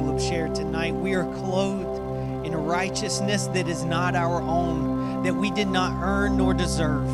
Caleb 0.00 0.18
shared 0.18 0.54
tonight, 0.54 0.94
we 0.94 1.12
are 1.12 1.26
clothed 1.34 2.46
in 2.46 2.54
a 2.54 2.58
righteousness 2.58 3.48
that 3.48 3.68
is 3.68 3.84
not 3.84 4.14
our 4.14 4.40
own, 4.40 5.22
that 5.22 5.34
we 5.34 5.50
did 5.50 5.68
not 5.68 5.92
earn 6.02 6.38
nor 6.38 6.54
deserve. 6.54 7.06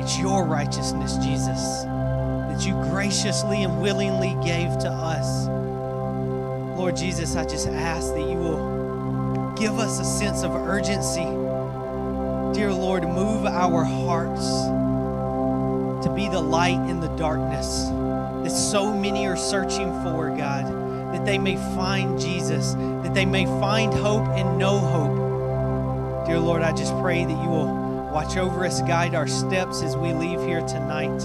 It's 0.00 0.16
your 0.20 0.44
righteousness, 0.44 1.16
Jesus, 1.16 1.82
that 1.82 2.64
you 2.64 2.74
graciously 2.92 3.64
and 3.64 3.82
willingly 3.82 4.36
gave 4.44 4.70
to 4.78 4.88
us. 4.88 5.48
Lord 6.78 6.96
Jesus, 6.96 7.34
I 7.34 7.44
just 7.44 7.66
ask 7.66 8.14
that 8.14 8.20
you 8.20 8.36
will 8.36 9.52
give 9.58 9.76
us 9.80 9.98
a 9.98 10.04
sense 10.04 10.44
of 10.44 10.52
urgency. 10.52 11.24
Dear 12.56 12.72
Lord, 12.72 13.02
move 13.02 13.46
our 13.46 13.82
hearts 13.82 14.46
to 16.06 16.14
be 16.14 16.28
the 16.28 16.40
light 16.40 16.88
in 16.88 17.00
the 17.00 17.08
darkness 17.16 17.86
that 17.88 18.50
so 18.50 18.94
many 18.94 19.26
are 19.26 19.36
searching 19.36 19.90
for, 20.04 20.32
God, 20.36 20.77
they 21.28 21.36
may 21.36 21.56
find 21.76 22.18
Jesus, 22.18 22.72
that 22.72 23.12
they 23.12 23.26
may 23.26 23.44
find 23.60 23.92
hope 23.92 24.26
and 24.28 24.56
know 24.56 24.78
hope. 24.78 26.26
Dear 26.26 26.38
Lord, 26.38 26.62
I 26.62 26.72
just 26.72 26.94
pray 27.00 27.22
that 27.22 27.42
you 27.42 27.50
will 27.50 28.08
watch 28.10 28.38
over 28.38 28.64
us, 28.64 28.80
guide 28.80 29.14
our 29.14 29.26
steps 29.26 29.82
as 29.82 29.94
we 29.94 30.14
leave 30.14 30.40
here 30.40 30.62
tonight. 30.62 31.20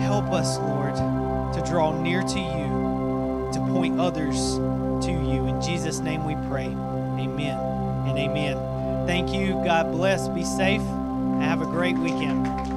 Help 0.00 0.26
us, 0.26 0.58
Lord, 0.58 0.94
to 0.94 1.68
draw 1.68 2.00
near 2.00 2.22
to 2.22 2.38
you 2.38 3.50
to 3.52 3.58
point 3.72 3.98
others 3.98 4.54
to 4.54 5.10
you. 5.10 5.46
In 5.46 5.60
Jesus' 5.60 5.98
name 5.98 6.24
we 6.24 6.36
pray. 6.48 6.66
Amen 6.66 7.58
and 8.06 8.16
amen. 8.16 9.06
Thank 9.08 9.32
you. 9.32 9.54
God 9.64 9.90
bless. 9.90 10.28
Be 10.28 10.44
safe. 10.44 10.82
And 10.82 11.42
have 11.42 11.62
a 11.62 11.66
great 11.66 11.98
weekend. 11.98 12.67